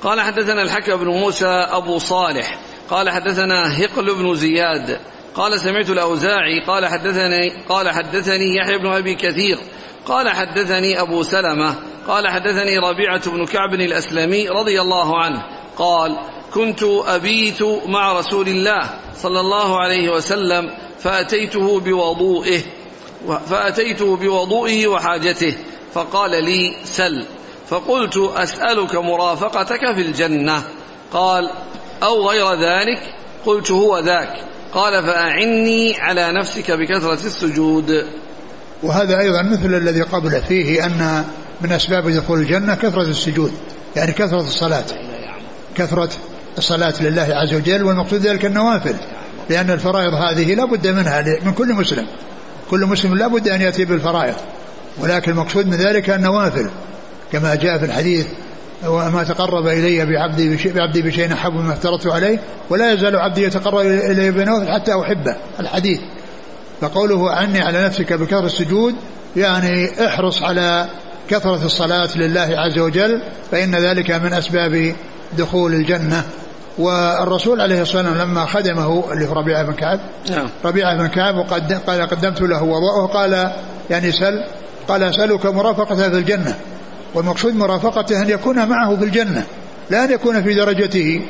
[0.04, 2.60] قال حدثنا الحكم بن موسى أبو صالح
[2.92, 5.00] قال حدثنا هقل بن زياد
[5.36, 9.58] قال سمعت الأوزاعي قال حدثني قال حدثني يحيى بن أبي كثير
[10.06, 11.76] قال حدثني أبو سلمة
[12.08, 15.44] قال حدثني ربيعة بن كعب الأسلمي رضي الله عنه
[15.78, 16.18] قال
[16.54, 18.80] كنت أبيت مع رسول الله
[19.16, 22.62] صلى الله عليه وسلم فأتيته بوضوئه
[23.50, 25.58] فأتيته بوضوئه وحاجته
[25.94, 27.26] فقال لي سل
[27.68, 30.64] فقلت أسألك مرافقتك في الجنة
[31.14, 31.50] قال
[32.04, 33.00] أو غير ذلك؟
[33.46, 34.34] قلت هو ذاك.
[34.74, 38.06] قال فأعني على نفسك بكثرة السجود.
[38.84, 41.26] وهذا أيضا مثل الذي قبله فيه أن
[41.62, 43.52] من أسباب دخول الجنة كثرة السجود
[43.96, 44.86] يعني كثرة الصلاة.
[45.76, 46.10] كثرة
[46.58, 48.96] الصلاة لله عز وجل والمقصود ذلك النوافل
[49.50, 52.08] لأن الفرائض هذه لا بد منها من كل مسلم.
[52.70, 54.36] كل مسلم لا بد أن يأتي بالفرائض
[55.00, 56.70] ولكن المقصود من ذلك النوافل
[57.32, 58.26] كما جاء في الحديث
[58.88, 63.86] وما تقرب إلي بعبدي بشيء, بعبدي بشيء أحب مما افترضت عليه ولا يزال عبدي يتقرب
[63.86, 66.00] إلي بنوافل حتى أحبه الحديث.
[66.82, 68.96] فقوله عني على نفسك بكثرة السجود
[69.36, 70.88] يعني احرص على
[71.30, 73.22] كثرة الصلاة لله عز وجل
[73.52, 74.96] فإن ذلك من أسباب
[75.38, 76.24] دخول الجنة.
[76.78, 80.50] والرسول عليه الصلاة والسلام لما خدمه اللي هو ربيعة بن كعب نعم.
[80.66, 83.52] ربيعة بن كعب وقد قال قدمت له وضوءه قال
[83.90, 84.44] يعني سل
[84.88, 86.56] قال أسألك مرافقته في الجنة.
[87.14, 89.46] والمقصود مرافقته أن يكون معه في الجنة
[89.90, 91.22] لا أن يكون في درجته.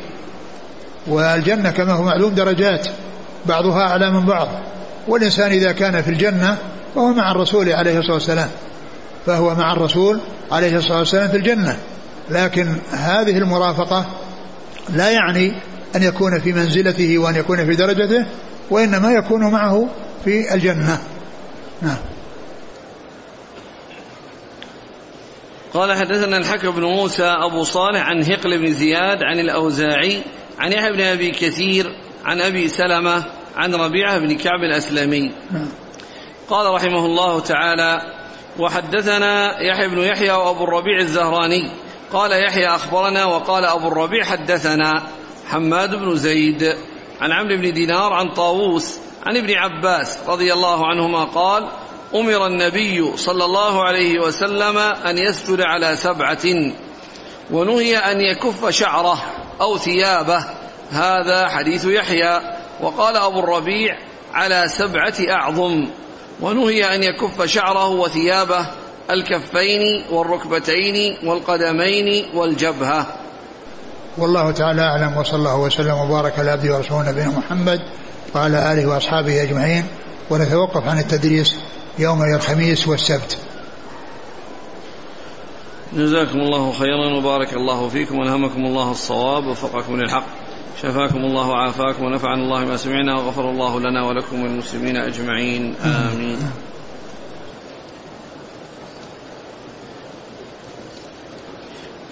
[1.07, 2.87] والجنة كما هو معلوم درجات
[3.45, 4.47] بعضها أعلى من بعض.
[5.07, 6.57] والإنسان إذا كان في الجنة
[6.95, 8.49] فهو مع الرسول عليه الصلاة والسلام
[9.25, 10.19] فهو مع الرسول
[10.51, 11.77] عليه الصلاة والسلام في الجنة.
[12.29, 14.05] لكن هذه المرافقة
[14.89, 15.53] لا يعني
[15.95, 18.25] أن يكون في منزلته وأن يكون في درجته
[18.69, 19.87] وإنما يكون معه
[20.25, 20.97] في الجنة.
[21.81, 22.10] نعم.
[25.73, 30.21] قال حدثنا الحكم بن موسى أبو صالح عن هقل بن زياد عن الأوزاعي
[30.59, 31.85] عن يحيى بن أبي كثير
[32.25, 33.23] عن أبي سلمة
[33.55, 35.31] عن ربيعة بن كعب الأسلمي.
[36.49, 38.01] قال رحمه الله تعالى
[38.59, 41.71] وحدثنا يحيى بن يحيى وأبو الربيع الزهراني.
[42.13, 45.03] قال يحيى أخبرنا وقال أبو الربيع حدثنا
[45.49, 46.75] حماد بن زيد
[47.21, 51.67] عن عمرو بن دينار عن طاووس عن ابن عباس رضي الله عنهما قال
[52.15, 56.73] أمر النبي صلى الله عليه وسلم أن يسجد على سبعة
[57.51, 59.17] ونهي أن يكف شعره
[59.61, 60.45] أو ثيابه.
[60.91, 62.41] هذا حديث يحيى.
[62.81, 63.97] وقال أبو الربيع
[64.33, 65.87] على سبعة أعظم.
[66.41, 68.65] ونهي أن يكف شعره وثيابه
[69.11, 73.05] الكفين والركبتين والقدمين والجبهة.
[74.17, 77.79] والله تعالى أعلم وصلى الله وسلم وبارك على عبده ورسوله نبينا محمد
[78.35, 79.85] وعلى آله وأصحابه أجمعين.
[80.29, 81.55] ونتوقف عن التدريس.
[81.99, 83.37] يوم الخميس والسبت.
[85.93, 90.25] جزاكم الله خيرا وبارك الله فيكم والهمكم الله الصواب ووفقكم للحق.
[90.81, 95.75] شفاكم الله وعافاكم ونفعنا الله ما سمعنا وغفر الله لنا ولكم والمسلمين أجمعين.
[95.75, 96.37] آمين.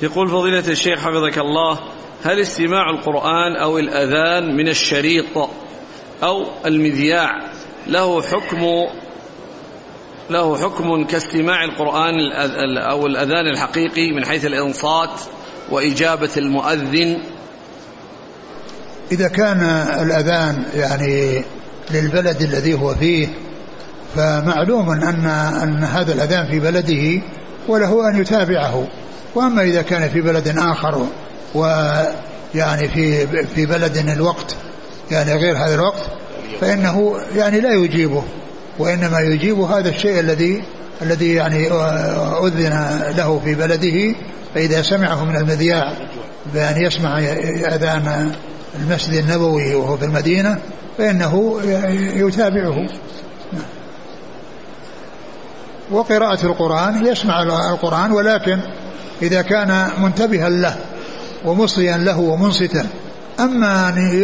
[0.01, 1.80] يقول فضيلة الشيخ حفظك الله
[2.23, 5.49] هل استماع القرآن أو الأذان من الشريط
[6.23, 7.51] أو المذياع
[7.88, 8.88] له حكم
[10.30, 12.13] له حكم كاستماع القرآن
[12.77, 15.09] أو الأذان الحقيقي من حيث الإنصات
[15.71, 17.17] وإجابة المؤذن.
[19.11, 19.61] إذا كان
[20.01, 21.43] الأذان يعني
[21.91, 23.27] للبلد الذي هو فيه
[24.15, 25.25] فمعلوم أن
[25.63, 27.21] أن هذا الأذان في بلده
[27.67, 28.88] وله أن يتابعه.
[29.36, 31.05] وأما إذا كان في بلد آخر
[31.55, 34.55] ويعني في في بلد الوقت
[35.11, 36.01] يعني غير هذا الوقت
[36.61, 38.23] فإنه يعني لا يجيبه.
[38.80, 40.63] وإنما يجيب هذا الشيء الذي
[41.01, 41.67] الذي يعني
[42.47, 44.15] أذن له في بلده
[44.55, 45.93] فإذا سمعه من المذياع
[46.53, 47.19] بأن يسمع
[47.75, 48.32] أذان
[48.80, 50.59] المسجد النبوي وهو في المدينة
[50.97, 51.59] فإنه
[52.15, 52.88] يتابعه.
[55.91, 58.59] وقراءة القرآن يسمع القرآن ولكن
[59.21, 60.75] إذا كان منتبها له
[61.45, 62.88] ومصغيا له ومنصتا
[63.39, 64.21] أما أن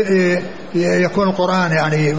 [0.75, 2.13] يكون القرآن يعني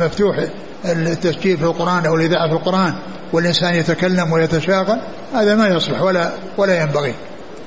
[0.00, 0.36] مفتوح
[0.84, 2.94] التسجيل في القرآن أو الإذاعة في القرآن
[3.32, 5.00] والإنسان يتكلم ويتشاغل
[5.34, 7.14] هذا ما يصلح ولا ولا ينبغي.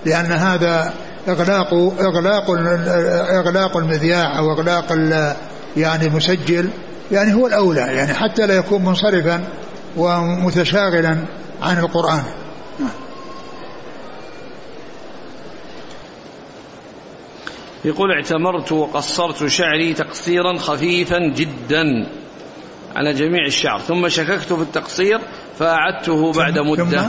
[0.06, 0.94] لأن هذا
[1.28, 2.52] إغلاق إغلاق
[3.30, 4.92] إغلاق المذياع أو إغلاق
[5.78, 6.70] يعني المسجل
[7.12, 9.44] يعني هو الأولى يعني حتى لا يكون منصرفا
[9.98, 11.18] ومتشاغلا
[11.62, 12.24] عن القرآن.
[17.88, 21.84] يقول اعتمرت وقصرت شعري تقصيرا خفيفا جدا
[22.96, 23.80] على جميع الشعر.
[23.80, 25.20] ثم شككت في التقصير
[25.60, 27.08] فأعدته بعد مدة.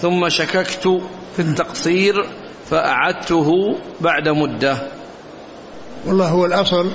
[0.00, 0.88] ثم شككت
[1.36, 2.26] في التقصير
[2.70, 4.78] فأعدته بعد مدة.
[6.06, 6.90] والله هو الأصل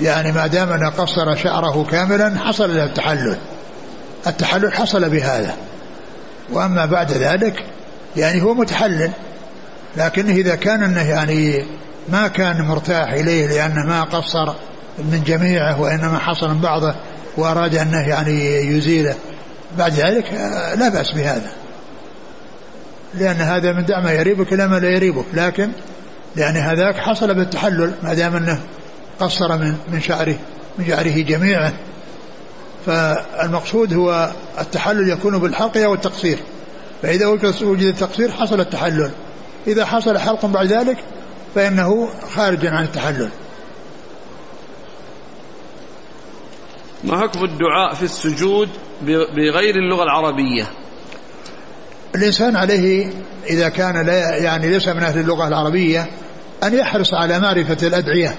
[0.00, 3.36] يعني ما دام أن قصر شعره كاملا حصل له التحلل.
[4.26, 5.56] التحلل حصل بهذا.
[6.52, 7.66] وأما بعد ذلك
[8.16, 9.10] يعني هو متحلل.
[9.96, 11.64] لكنه إذا كان أنه يعني
[12.08, 14.54] ما كان مرتاح إليه لأنه ما قصر
[14.98, 16.94] من جميعه وإنما حصل من بعضه
[17.36, 19.14] وأراد أنه يعني يزيله.
[19.78, 20.32] بعد ذلك
[20.78, 21.50] لا بأس بهذا.
[23.14, 25.24] لأن هذا من دع ما يريبك إلى ما لا يريبك.
[25.34, 25.68] لكن
[26.36, 28.60] لأن هذاك حصل بالتحلل ما دام أنه
[29.20, 30.36] قصر من من شعره
[30.78, 31.72] من شعره جميعه.
[32.86, 34.30] فالمقصود هو
[34.60, 36.38] التحلل يكون بالحلق أو التقصير.
[37.02, 39.10] فإذا وجد التقصير حصل التحلل.
[39.66, 40.96] إذا حصل حلق بعد ذلك
[41.54, 43.30] فإنه خارج عن التحلل.
[47.04, 48.68] ما حكم الدعاء في السجود
[49.36, 50.70] بغير اللغة العربية؟
[52.14, 53.12] الإنسان عليه
[53.50, 56.06] إذا كان لا يعني ليس من أهل اللغة العربية
[56.62, 58.34] أن يحرص على معرفة الأدعية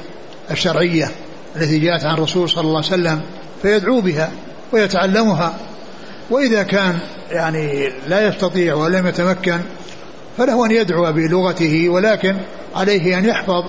[0.51, 1.11] الشرعية
[1.55, 3.21] التي جاءت عن الرسول صلى الله عليه وسلم
[3.61, 4.31] فيدعو بها
[4.71, 5.53] ويتعلمها.
[6.29, 6.99] وإذا كان
[7.29, 9.59] يعني لا يستطيع ولم يتمكن
[10.37, 12.35] فله أن يدعو بلغته ولكن
[12.75, 13.63] عليه أن يحفظ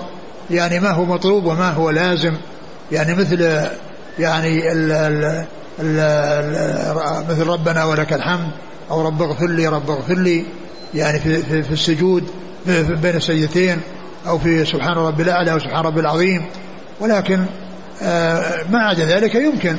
[0.51, 2.33] يعني ما هو مطلوب وما هو لازم.
[2.91, 3.41] يعني مثل
[4.19, 5.45] يعني ال ال
[5.79, 8.51] ال مثل ربنا ولك الحمد
[8.91, 10.45] أو رب اغفر لي رب اغفر لي.
[10.93, 12.23] يعني في, في, في السجود
[13.01, 13.81] بين السجدتين
[14.27, 16.45] أو في سبحان رب الأعلى أو سبحان رب العظيم.
[16.99, 17.45] ولكن
[18.03, 19.75] آه ما عدا ذلك يمكن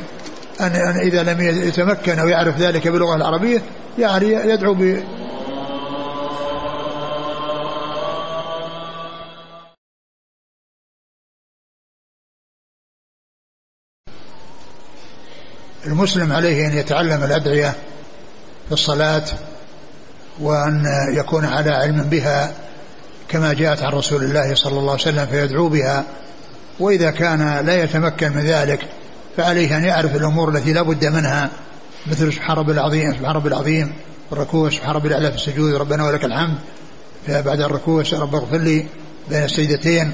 [0.61, 3.63] أن إذا لم يتمكن أو يعرف ذلك باللغة العربية
[3.99, 4.75] يعني يدعو
[15.89, 17.75] المسلم عليه أن يتعلم الأدعية
[18.67, 19.25] في الصلاة
[20.41, 20.85] وأن
[21.15, 22.53] يكون على علم بها
[23.29, 26.05] كما جاءت عن رسول الله صلى الله عليه وسلم فيدعو بها.
[26.81, 28.81] وإذا كان لا يتمكن من ذلك
[29.37, 31.51] فعليه أن يعرف الأمور التي لا بد منها
[32.07, 33.93] مثل سبحان رب العظيم سبحان رب العظيم
[34.33, 36.59] الركوع سبحان رب الأعلى في السجود ربنا ولك الحمد
[37.29, 38.87] بعد الركوع رب اغفر لي
[39.29, 40.13] بين السجدتين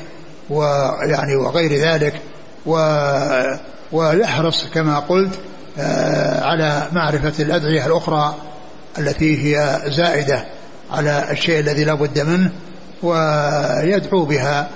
[0.51, 2.15] ويعني وغير ذلك.
[2.67, 2.77] و
[3.93, 5.39] ويحرص كما قلت
[6.43, 8.35] على معرفة الأدعية الأخرى
[8.99, 10.45] التي هي زائدة
[10.91, 12.51] على الشيء الذي لا بد منه
[13.03, 14.69] ويدعو بها.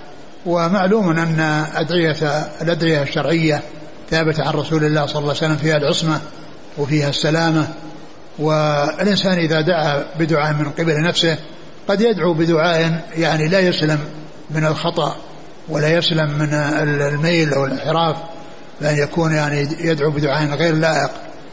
[0.46, 1.40] ومعلوم أن
[1.74, 2.16] أدعية
[2.62, 3.62] الأدعية الشرعية
[4.10, 6.20] ثابتة عن رسول الله صلى الله عليه وسلم فيها العصمة
[6.78, 7.68] وفيها السلامة.
[8.38, 11.36] والإنسان إذا دعا بدعاء من قبل نفسه
[11.88, 13.98] قد يدعو بدعاء يعني لا يسلم
[14.50, 15.16] من الخطأ
[15.68, 18.16] ولا يسلم من الميل أو الانحراف.
[18.80, 21.10] بأن يكون يعني يدعو بدعاء غير لائق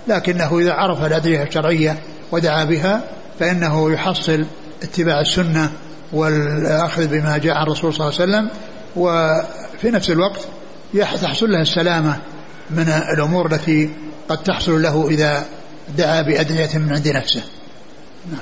[0.08, 1.98] لكنه إذا عرف الأدعية الشرعية
[2.32, 3.04] ودعا بها
[3.40, 4.46] فإنه يحصل
[4.84, 5.72] اتباع السنة
[6.14, 8.50] والأخذ بما جاء عن الرسول صلى الله عليه وسلم
[8.96, 10.40] وفي نفس الوقت
[11.22, 12.18] تحصل له السلامة
[12.70, 13.90] من الأمور التي
[14.30, 15.46] قد تحصل له إذا
[15.98, 17.44] دعا بأدعية من عند نفسه
[18.32, 18.40] نعم.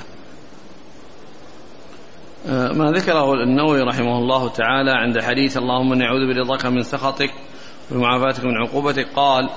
[2.48, 7.30] آه، ما ذكره النووي رحمه الله تعالى عند حديث اللهم إني أعوذ برضاك من سخطك
[7.90, 9.50] ومعافاتك من عقوبتك؟ قال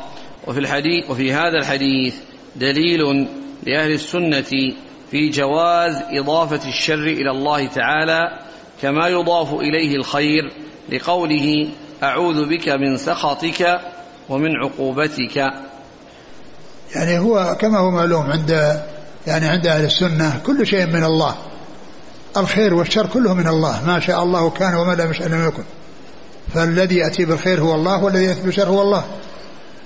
[0.47, 2.15] وفي الحديث وفي هذا الحديث
[2.55, 3.27] دليل
[3.63, 4.41] لأهل السنة
[5.11, 8.39] في جواز إضافة الشر إلى الله تعالى
[8.81, 10.51] كما يضاف إليه الخير
[10.89, 11.69] لقوله
[12.03, 13.79] أعوذ بك من سخطك
[14.29, 15.37] ومن عقوبتك.
[16.95, 18.81] يعني هو كما هو معلوم عند
[19.27, 21.35] يعني عند أهل السنة كل شيء من الله.
[22.37, 25.63] الخير والشر كله من الله ما شاء الله كان وما لم يشاء لم يكن.
[26.53, 29.05] فالذي يأتي بالخير هو الله والذي يأتي بالشر هو الله.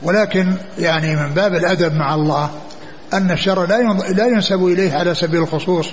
[0.03, 2.49] ولكن يعني من باب الأدب مع الله
[3.13, 5.89] أن الشر لا لا ينسب إليه على سبيل الخصوص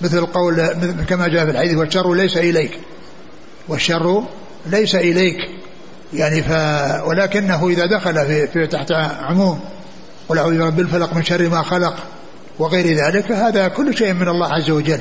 [0.00, 0.66] مثل قول
[1.08, 2.80] كما جاء في الحديث والشر ليس إليك.
[3.68, 4.22] والشر
[4.66, 5.36] ليس إليك.
[6.14, 6.50] يعني ف
[7.06, 9.60] ولكنه إذا دخل في, في تحت عموم
[10.28, 11.96] قل أعوذ برب الفلق من شر ما خلق
[12.58, 15.00] وغير ذلك هذا كل شيء من الله عز وجل.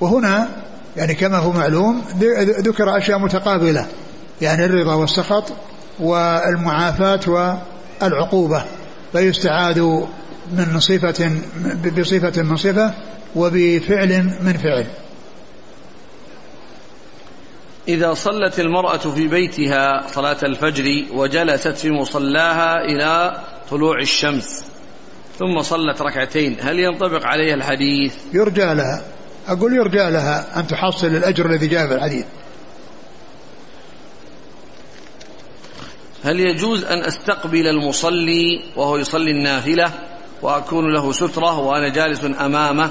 [0.00, 0.48] وهنا
[0.96, 2.04] يعني كما هو معلوم
[2.60, 3.86] ذكر أشياء متقابلة.
[4.42, 5.52] يعني الرضا والسخط
[6.00, 7.20] والمعافاة
[8.02, 8.64] والعقوبة
[9.12, 9.80] فيستعاذ
[10.52, 11.30] من صفة
[11.98, 12.94] بصفة من صفة
[13.36, 14.86] وبفعل من فعل.
[17.88, 24.64] إذا صلت المرأة في بيتها صلاة الفجر وجلست في مصلاها إلى طلوع الشمس
[25.38, 29.02] ثم صلت ركعتين هل ينطبق عليها الحديث؟ يرجى لها.
[29.48, 32.24] أقول يرجى لها أن تحصل الأجر الذي جاء في الحديث.
[36.24, 39.92] هل يجوز أن أستقبل المصلي وهو يصلي النافلة
[40.42, 42.90] وأكون له سترة وأنا جالس أمامه؟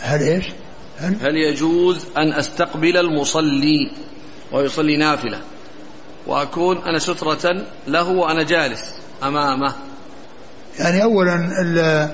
[0.00, 0.44] هل إيش؟
[0.98, 3.90] هل, هل يجوز أن أستقبل المصلي
[4.52, 5.40] ويصلي نافلة
[6.26, 8.80] وأكون أنا سترة له وأنا جالس
[9.22, 9.72] أمامه؟
[10.78, 12.10] يعني أولا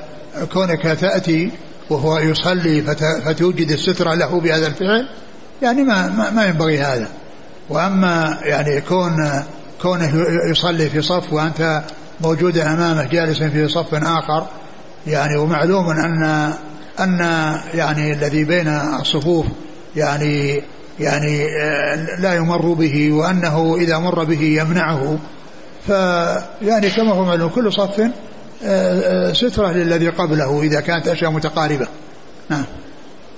[0.53, 1.51] كونك تأتي
[1.91, 2.83] وهو يصلي
[3.25, 5.09] فتوجد السترة له بهذا الفعل
[5.63, 7.09] يعني ما ما ينبغي هذا.
[7.69, 9.43] وأما يعني كون
[9.83, 11.83] كونه يصلي في صف وأنت
[12.21, 14.47] موجود أمامه جالس في صف آخر
[15.07, 16.53] يعني ومعلوم أن
[17.01, 17.21] أن
[17.75, 19.47] يعني الذي بين الصفوف
[19.97, 20.63] يعني
[21.01, 21.47] يعني
[22.19, 25.19] لا يمر به وأنه إذا مر به يمنعه.
[25.87, 28.11] فيعني كما هو معلوم كل صف
[29.33, 31.87] سترة للذي قبله إذا كانت أشياء متقاربة.
[32.51, 32.65] نعم.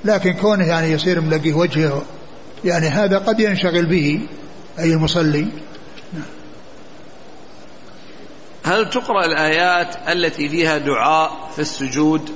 [0.05, 2.03] لكن كونه يعني يصير ملقي وجهه
[2.65, 4.21] يعني هذا قد ينشغل به
[4.79, 5.49] أي المصلي.
[8.65, 12.31] هل تقرأ الآيات التي فيها دعاء في السجود؟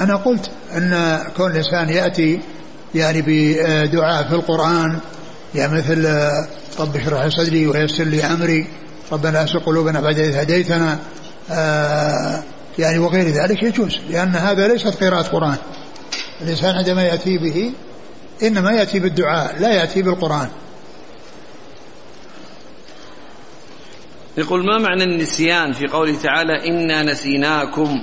[0.00, 2.40] أنا قلت أن كون الإنسان يأتي
[2.94, 4.98] يعني بدعاء في القرآن
[5.54, 6.08] يعني مثل
[6.80, 8.66] رب اشرح لي صدري ويسر لي أمري
[9.12, 10.98] ربنا أسر قلوبنا بعد إذ هديتنا.
[11.50, 12.42] آه
[12.78, 15.56] يعني وغير ذلك يجوز لأن هذا ليست قراءة قرآن.
[16.42, 17.72] الإنسان عندما يأتي به
[18.42, 20.48] إنما يأتي بالدعاء لا يأتي بالقرآن.
[24.38, 28.02] يقول ما معنى النسيان في قوله تعالى إنا نسيناكم؟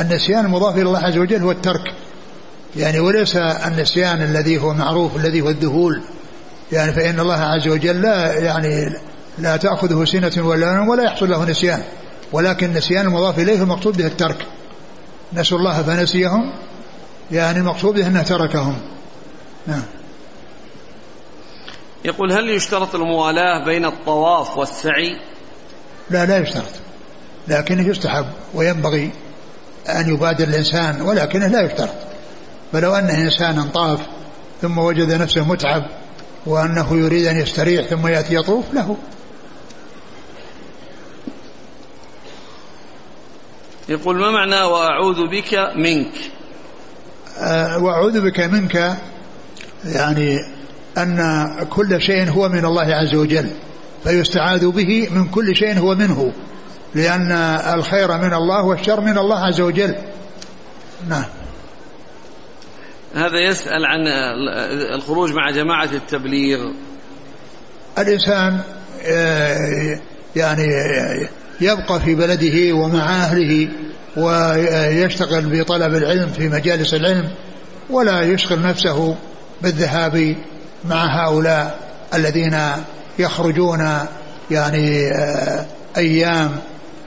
[0.00, 1.94] النسيان المضاف إلى الله عز وجل هو الترك.
[2.76, 6.02] يعني وليس النسيان الذي هو معروف الذي هو الذهول.
[6.72, 8.92] يعني فإن الله عز وجل لا يعني
[9.38, 11.82] لا تأخذه سنة ولا ولا يحصل له نسيان.
[12.32, 14.46] ولكن النسيان المضاف إليه المقصود به الترك.
[15.32, 16.52] نسوا الله فنسيهم
[17.32, 18.78] يعني المقصود به أنه تركهم.
[19.68, 19.82] نعم.
[22.04, 25.20] يقول هل يشترط الموالاة بين الطواف والسعي؟
[26.10, 26.72] لا لا يشترط.
[27.48, 29.10] لكنه يستحب وينبغي
[29.88, 31.94] أن يبادر الإنسان ولكنه لا يشترط.
[32.72, 34.00] فلو أن إنسانا طاف
[34.62, 35.82] ثم وجد نفسه متعب
[36.46, 38.96] وأنه يريد أن يستريح ثم يأتي يطوف له.
[43.88, 46.12] يقول ما معنى وأعوذ بك منك؟
[47.38, 48.96] أه وأعوذ بك منك
[49.84, 50.38] يعني
[50.98, 53.50] أن كل شيء هو من الله عز وجل
[54.04, 56.32] فيستعاذ به من كل شيء هو منه
[56.94, 57.32] لأن
[57.74, 59.94] الخير من الله والشر من الله عز وجل.
[61.08, 61.24] نعم.
[63.14, 64.06] هذا يسأل عن
[64.94, 66.70] الخروج مع جماعة التبليغ.
[67.98, 68.60] الإنسان
[69.06, 70.00] آه،
[70.36, 70.66] يعني
[71.60, 73.68] يبقى في بلده ومع أهله
[74.16, 77.28] ويشتغل بطلب العلم في مجالس العلم
[77.90, 79.16] ولا يشغل نفسه
[79.62, 80.36] بالذهاب
[80.84, 81.78] مع هؤلاء
[82.14, 82.58] الذين
[83.18, 83.98] يخرجون
[84.50, 86.50] يعني آه، أيام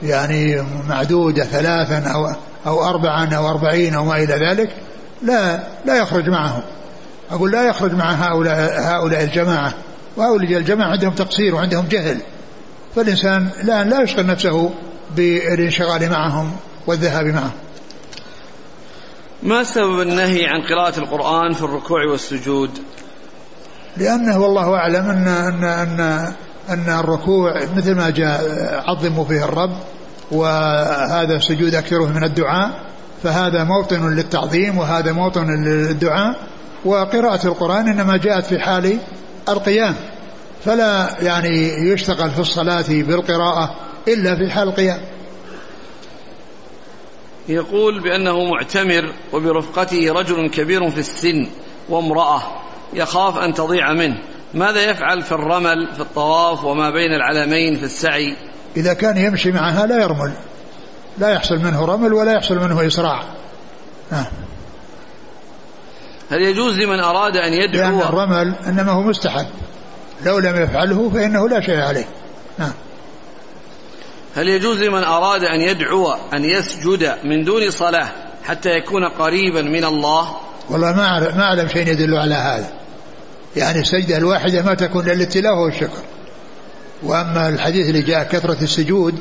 [0.02, 2.32] يعني معدودة ثلاثا أو
[2.66, 4.70] أو أربعا أو أربعين أو ما إلى ذلك
[5.22, 6.62] لا لا يخرج معهم.
[7.30, 9.72] أقول لا يخرج مع هؤلاء هؤلاء الجماعة.
[10.16, 12.16] وهؤلاء الجماعة عندهم تقصير وعندهم جهل.
[12.96, 14.70] فالإنسان لا لا يشغل نفسه
[15.16, 17.52] بالانشغال معهم والذهاب معهم.
[19.42, 22.70] ما سبب النهي عن قراءة القرآن في الركوع والسجود؟
[23.96, 26.00] لأنه والله أعلم أن أن أن
[26.68, 28.40] أن الركوع مثل ما جاء
[28.86, 29.76] عظموا فيه الرب
[30.30, 32.70] وهذا السجود أكثره من الدعاء
[33.22, 36.36] فهذا موطن للتعظيم وهذا موطن للدعاء
[36.84, 38.98] وقراءة القرآن إنما جاءت في حال
[39.48, 39.94] القيام.
[40.64, 43.74] فلا يعني يشتغل في الصلاة بالقراءة
[44.08, 45.00] إلا في حال القيام.
[47.48, 51.46] يقول بأنه معتمر وبرفقته رجل كبير في السن
[51.88, 52.42] وامرأة
[52.92, 54.18] يخاف أن تضيع منه.
[54.54, 58.36] ماذا يفعل في الرمل في الطواف وما بين العلمين في السعي؟
[58.76, 60.32] إذا كان يمشي معها لا يرمل.
[61.18, 63.22] لا يحصل منه رمل ولا يحصل منه إسراع.
[64.10, 64.30] ها.
[66.30, 69.46] هل يجوز لمن أراد أن يدعو؟ لأن الرمل إنما هو مستحب.
[70.24, 72.04] لو لم يفعله فإنه لا شيء عليه.
[72.58, 72.72] نعم
[74.36, 78.08] هل يجوز لمن أراد أن يدعو أن يسجد من دون صلاة
[78.44, 80.36] حتى يكون قريبا من الله؟
[80.70, 82.70] والله ما أعلم, ما أعلم شيء يدل على هذا.
[83.56, 86.02] يعني السجدة الواحدة ما تكون إلا التلاوة والشكر.
[87.02, 89.14] وأما الحديث اللي جاء كثرة السجود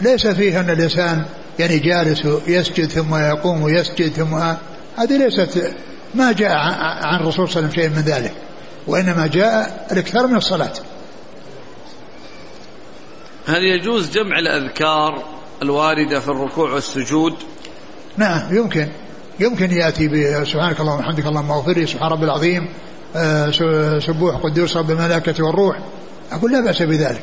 [0.00, 1.24] ليس فيه أن الإنسان
[1.58, 4.34] يعني جالس يسجد ثم يقوم ويسجد ثم
[4.96, 5.72] هذه ليست
[6.14, 6.52] ما جاء
[7.02, 8.32] عن الرسول صلى الله عليه وسلم شيء من ذلك.
[8.86, 10.72] وإنما جاء الإكثار من الصلاة.
[13.46, 15.24] هل يجوز جمع الأذكار
[15.62, 17.34] الواردة في الركوع والسجود؟
[18.16, 18.88] نعم يمكن.
[19.40, 22.68] يمكن يأتي بسبحانك اللهم وبحمدك اللهم اغفر لي سبحان ربي العظيم.
[23.16, 23.50] آه،
[23.98, 25.78] سبوح قدوس رب الملائكة والروح.
[26.32, 27.22] أقول لا بأس بذلك.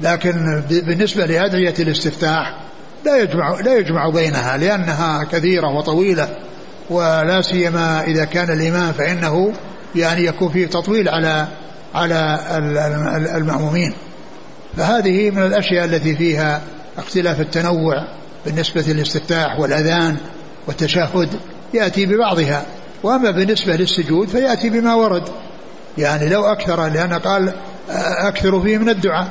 [0.00, 2.60] لكن بالنسبة لأدعية الاستفتاح
[3.04, 6.28] لا يجمع لا يجمع بينها لأنها كثيرة وطويلة
[6.90, 9.52] ولا سيما إذا كان الإمام فإنه
[9.94, 11.48] يعني يكون فيه تطويل على
[11.94, 12.38] على
[13.36, 13.94] المأمومين.
[14.76, 16.62] فهذه من الأشياء التي فيها
[16.98, 18.08] اختلاف التنوع
[18.46, 20.16] بالنسبة للاستفتاح والأذان
[20.66, 21.28] والتشهد
[21.74, 22.66] يأتي ببعضها.
[23.02, 25.28] وأما بالنسبة للسجود فيأتي بما ورد.
[25.98, 27.52] يعني لو أكثر لأن قال
[28.28, 29.28] أكثر فيه من الدعاء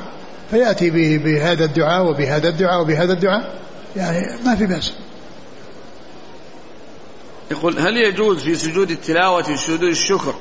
[0.50, 3.54] فيأتي بهذا الدعاء وبهذا الدعاء وبهذا الدعاء.
[3.96, 4.92] يعني ما في بأس.
[7.50, 10.34] يقول هل يجوز في سجود التلاوة وسجود الشكر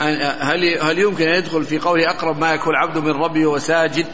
[0.00, 4.06] هل هل يمكن أن يدخل في قوله أقرب ما يكون العبد من ربه وهو ساجد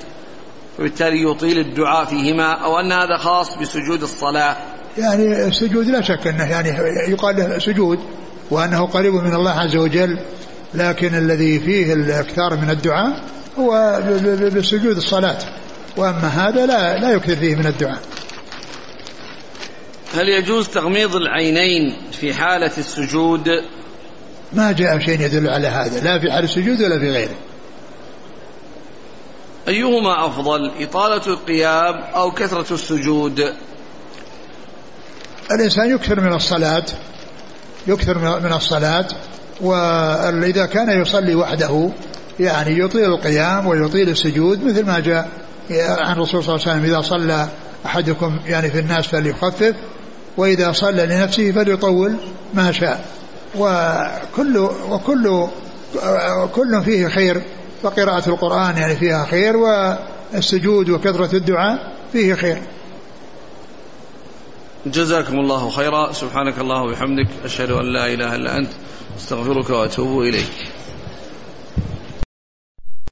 [0.79, 4.57] وبالتالي يطيل الدعاء فيهما أو أن هذا خاص بسجود الصلاة؟
[4.99, 6.69] يعني السجود لا شك أنه يعني
[7.11, 7.99] يقال له سجود
[8.51, 10.19] وأنه قريب من الله عز وجل
[10.75, 13.25] لكن الذي فيه الإكثار من الدعاء
[13.59, 14.01] هو
[14.55, 15.39] بسجود الصلاة.
[15.97, 17.99] وأما هذا لا لا يكثر فيه من الدعاء.
[20.15, 23.49] هل يجوز تغميض العينين في حالة السجود؟
[24.53, 27.35] ما جاء شيء يدل على هذا لا في حال السجود ولا في غيره.
[29.69, 33.53] أيهما أفضل إطالة القيام أو كثرة السجود؟
[35.51, 36.85] الإنسان يكثر من الصلاة
[37.87, 39.07] يكثر من الصلاة
[39.61, 41.91] وإذا كان يصلي وحده
[42.41, 45.29] يعني يطيل القيام ويطيل السجود مثل ما جاء
[46.01, 47.49] عن الرسول صلى الله عليه وسلم إذا صلى
[47.87, 49.75] أحدكم يعني في الناس فليخفف
[50.37, 52.17] وإذا صلى لنفسه فليطول
[52.55, 53.05] ما شاء.
[53.57, 54.59] وكل
[54.91, 55.47] وكل
[56.55, 57.43] كل فيه خير
[57.83, 62.63] فقراءة القرآن يعني فيها خير والسجود وكثرة الدعاء فيه خير.
[64.87, 66.13] جزاكم الله خيرا.
[66.13, 68.71] سبحانك الله وبحمدك أشهد أن لا إله إلا أنت
[69.19, 70.53] أستغفرك وأتوب إليك.